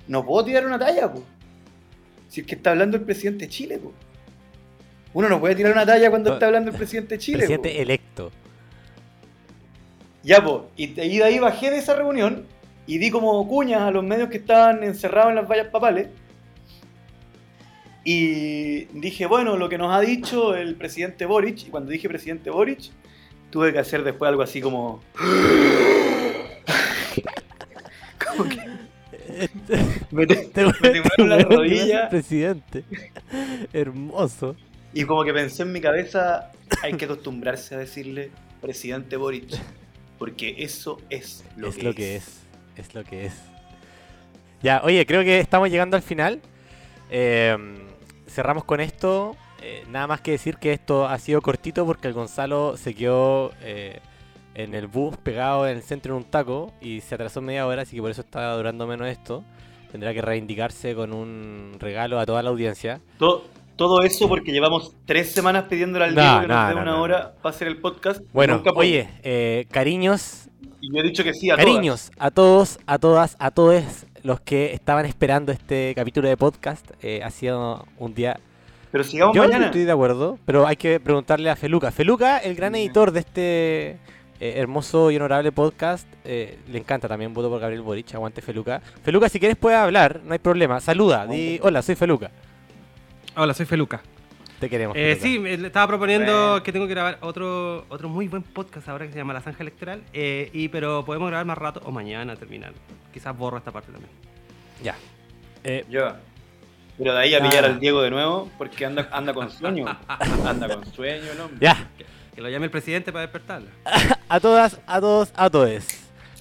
no 0.07 0.25
puedo 0.25 0.43
tirar 0.43 0.65
una 0.65 0.79
talla, 0.79 1.13
po. 1.13 1.21
Si 2.27 2.41
es 2.41 2.47
que 2.47 2.55
está 2.55 2.71
hablando 2.71 2.97
el 2.97 3.03
presidente 3.03 3.45
de 3.45 3.51
Chile, 3.51 3.77
po. 3.77 3.93
Uno 5.13 5.29
no 5.29 5.39
puede 5.39 5.53
tirar 5.53 5.71
una 5.71 5.85
talla 5.85 6.09
cuando 6.09 6.33
está 6.33 6.47
hablando 6.47 6.71
el 6.71 6.77
presidente 6.77 7.13
de 7.13 7.19
Chile. 7.19 7.37
po. 7.41 7.45
Presidente 7.45 7.79
electo. 7.79 8.31
Ya, 10.23 10.43
pues, 10.43 10.63
y 10.77 10.87
de 10.87 11.23
ahí, 11.23 11.37
bajé 11.37 11.69
de 11.69 11.77
esa 11.77 11.93
reunión 11.93 12.47
y 12.87 12.97
di 12.97 13.11
como 13.11 13.47
cuñas 13.47 13.81
a 13.81 13.91
los 13.91 14.03
medios 14.03 14.29
que 14.29 14.37
estaban 14.37 14.83
encerrados 14.83 15.29
en 15.29 15.35
las 15.35 15.47
vallas 15.47 15.67
papales. 15.67 16.07
Y 18.03 18.85
dije, 18.99 19.27
bueno, 19.27 19.57
lo 19.57 19.69
que 19.69 19.77
nos 19.77 19.93
ha 19.93 20.01
dicho 20.01 20.55
el 20.55 20.73
presidente 20.73 21.27
Boric, 21.27 21.67
y 21.67 21.69
cuando 21.69 21.91
dije 21.91 22.09
presidente 22.09 22.49
Boric, 22.49 22.89
tuve 23.51 23.71
que 23.71 23.77
hacer 23.77 24.03
después 24.03 24.27
algo 24.27 24.41
así 24.41 24.59
como 24.59 25.03
me, 30.11 30.27
te- 30.27 30.33
Este 30.41 30.65
me 30.65 30.71
temblaron 30.73 31.29
las 31.29 31.29
weón 31.29 31.35
iba 31.35 31.35
a 31.35 31.39
ser 31.39 31.49
rodillas 31.57 32.09
presidente. 32.09 32.83
Hermoso. 33.73 34.55
y 34.93 35.03
como 35.03 35.23
que 35.23 35.33
pensé 35.33 35.63
en 35.63 35.71
mi 35.71 35.81
cabeza, 35.81 36.51
hay 36.83 36.93
que 36.93 37.05
acostumbrarse 37.05 37.75
a 37.75 37.77
decirle 37.79 38.31
presidente 38.61 39.17
Boric, 39.17 39.49
porque 40.17 40.55
eso 40.59 40.99
es 41.09 41.43
lo 41.55 41.69
es 41.69 41.75
que 41.77 41.83
lo 41.83 41.89
es. 41.91 41.95
que 41.95 42.15
es. 42.15 42.39
Es 42.77 42.95
lo 42.95 43.03
que 43.03 43.25
es. 43.25 43.33
Ya, 44.61 44.81
oye, 44.83 45.05
creo 45.05 45.23
que 45.23 45.39
estamos 45.39 45.69
llegando 45.69 45.95
al 45.97 46.03
final. 46.03 46.41
Eh, 47.09 47.55
cerramos 48.27 48.63
con 48.63 48.79
esto. 48.81 49.35
Eh, 49.61 49.83
nada 49.89 50.05
más 50.07 50.21
que 50.21 50.31
decir 50.31 50.57
que 50.57 50.71
esto 50.73 51.07
ha 51.07 51.17
sido 51.19 51.41
cortito 51.41 51.85
porque 51.85 52.07
el 52.07 52.13
Gonzalo 52.13 52.77
se 52.77 52.93
quedó 52.93 53.51
eh, 53.61 53.99
en 54.57 54.73
el 54.73 54.87
bus 54.87 55.15
pegado 55.17 55.67
en 55.67 55.77
el 55.77 55.83
centro 55.83 56.13
en 56.13 56.17
un 56.17 56.23
taco 56.23 56.73
y 56.81 57.01
se 57.01 57.15
atrasó 57.15 57.41
media 57.41 57.67
hora, 57.67 57.83
así 57.83 57.95
que 57.95 58.01
por 58.01 58.09
eso 58.11 58.21
está 58.21 58.51
durando 58.55 58.87
menos 58.87 59.07
esto. 59.07 59.43
Tendrá 59.91 60.13
que 60.13 60.21
reivindicarse 60.21 60.95
con 60.95 61.13
un 61.13 61.77
regalo 61.79 62.19
a 62.19 62.25
toda 62.25 62.41
la 62.41 62.49
audiencia. 62.49 62.99
Todo, 63.19 63.45
todo 63.75 64.01
eso 64.01 64.27
porque 64.27 64.51
llevamos 64.51 64.95
tres 65.05 65.31
semanas 65.31 65.65
pidiéndole 65.69 66.05
al 66.05 66.15
No, 66.15 66.21
Diego 66.21 66.41
que 66.41 66.47
no, 66.47 66.55
nos 66.55 66.69
dé 66.69 66.75
no, 66.75 66.81
una 66.81 67.01
hora 67.01 67.33
para 67.41 67.55
hacer 67.55 67.67
el 67.67 67.77
podcast. 67.77 68.21
Bueno, 68.33 68.63
oye, 68.75 69.07
eh, 69.23 69.67
cariños, 69.69 70.49
y 70.81 70.91
yo 70.91 70.99
he 70.99 71.03
dicho 71.03 71.23
que 71.23 71.33
sí 71.33 71.51
a 71.51 71.55
todas. 71.55 71.65
Cariños 71.65 72.11
a 72.17 72.31
todos, 72.31 72.79
a 72.87 72.97
todas, 72.97 73.35
a 73.39 73.51
todos 73.51 74.05
los 74.23 74.41
que 74.41 74.73
estaban 74.73 75.05
esperando 75.05 75.51
este 75.51 75.93
capítulo 75.95 76.27
de 76.27 76.35
podcast. 76.35 76.89
Eh, 77.01 77.21
ha 77.23 77.29
sido 77.29 77.85
un 77.99 78.15
día. 78.15 78.39
Pero 78.91 79.03
sigamos 79.03 79.35
Yo 79.35 79.43
mañana. 79.43 79.67
estoy 79.67 79.83
de 79.83 79.91
acuerdo, 79.91 80.39
pero 80.45 80.65
hay 80.65 80.77
que 80.77 80.99
preguntarle 80.99 81.51
a 81.51 81.55
Feluca. 81.55 81.91
Feluca, 81.91 82.39
el 82.39 82.55
gran 82.55 82.73
editor 82.73 83.11
de 83.11 83.19
este 83.19 83.97
eh, 84.39 84.53
hermoso 84.57 85.11
y 85.11 85.15
honorable 85.17 85.51
podcast, 85.51 86.07
eh, 86.25 86.59
le 86.69 86.77
encanta 86.77 87.07
también. 87.07 87.33
Voto 87.33 87.49
por 87.49 87.59
Gabriel 87.59 87.81
Boric. 87.81 88.13
Aguante 88.15 88.41
Feluca. 88.41 88.81
Feluca, 89.03 89.29
si 89.29 89.39
quieres 89.39 89.57
puedes 89.57 89.79
hablar, 89.79 90.21
no 90.23 90.33
hay 90.33 90.39
problema. 90.39 90.79
Saluda, 90.79 91.25
di 91.25 91.59
hola, 91.61 91.81
soy 91.81 91.95
Feluca. 91.95 92.31
Hola, 93.35 93.53
soy 93.53 93.65
Feluca. 93.65 94.01
Te 94.59 94.69
queremos. 94.69 94.95
Eh, 94.97 95.15
Feluca. 95.15 95.21
sí, 95.27 95.39
me- 95.39 95.57
le 95.57 95.67
estaba 95.67 95.87
proponiendo 95.87 96.31
Bueno. 96.49 96.63
que 96.63 96.71
tengo 96.71 96.87
que 96.87 96.93
grabar 96.93 97.19
otro, 97.21 97.85
otro 97.89 98.09
muy 98.09 98.27
buen 98.27 98.41
podcast 98.41 98.89
ahora 98.89 99.05
que 99.05 99.11
se 99.11 99.17
llama 99.19 99.33
La 99.33 99.41
Zanja 99.41 99.61
Electoral. 99.61 100.01
eh, 100.13 100.49
y, 100.53 100.67
pero 100.69 101.05
podemos 101.05 101.27
grabar 101.29 101.45
más 101.45 101.57
rato 101.57 101.81
o 101.85 101.91
mañana 101.91 102.35
terminar. 102.35 102.73
Quizás 103.13 103.37
borro 103.37 103.57
esta 103.57 103.71
parte 103.71 103.91
también. 103.91 104.11
Ya. 104.83 104.95
Eh, 105.63 105.85
Ya. 105.89 106.19
Pero 106.97 107.13
de 107.13 107.19
ahí 107.19 107.35
a 107.35 107.37
Ah. 107.37 107.47
pillar 107.47 107.65
al 107.65 107.79
Diego 107.79 108.01
de 108.01 108.09
nuevo 108.09 108.49
porque 108.57 108.83
anda, 108.83 109.07
anda 109.11 109.31
con 109.31 109.51
sueño. 109.51 109.85
anda 110.47 110.67
con 110.67 110.83
sueño 110.91 111.31
el 111.31 111.39
hombre. 111.39 111.57
ya. 111.61 111.87
Que 112.37 112.43
lo 112.43 112.49
llame 112.49 112.65
el 112.65 112.71
presidente 112.71 113.11
para 113.11 113.23
despertarla. 113.23 113.71
A 114.29 114.39
todas, 114.39 114.79
a 114.85 115.01
todos, 115.01 115.31
a 115.35 115.49
todos. 115.49 115.87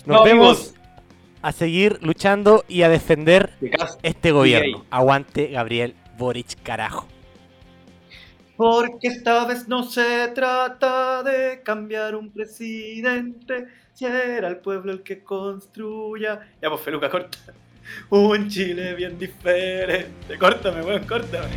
Nos 0.05 0.19
No, 0.19 0.25
vemos 0.25 0.59
amigos. 0.59 0.75
a 1.41 1.53
seguir 1.53 1.99
luchando 2.03 2.67
y 2.69 2.83
a 2.83 2.91
defender 2.91 3.55
este 4.03 4.31
gobierno. 4.31 4.85
Aguante 4.91 5.47
Gabriel 5.47 5.95
Boric, 6.19 6.63
carajo. 6.63 7.09
Porque 8.59 9.09
esta 9.09 9.47
vez 9.47 9.69
no 9.69 9.85
se 9.85 10.29
trata 10.35 11.23
de 11.23 11.63
cambiar 11.63 12.15
un 12.15 12.31
presidente, 12.31 13.69
si 13.95 14.05
era 14.05 14.49
el 14.49 14.59
pueblo 14.59 14.93
el 14.93 15.03
que 15.03 15.25
construya. 15.25 16.41
Ya, 16.61 16.69
pues 16.69 16.83
Feluca, 16.83 17.09
corta. 17.09 17.39
Un 18.11 18.51
Chile 18.51 18.95
bien 18.97 19.19
diferente. 19.19 20.37
Córtame, 20.39 20.83
weón, 20.83 21.07
córtame. 21.07 21.49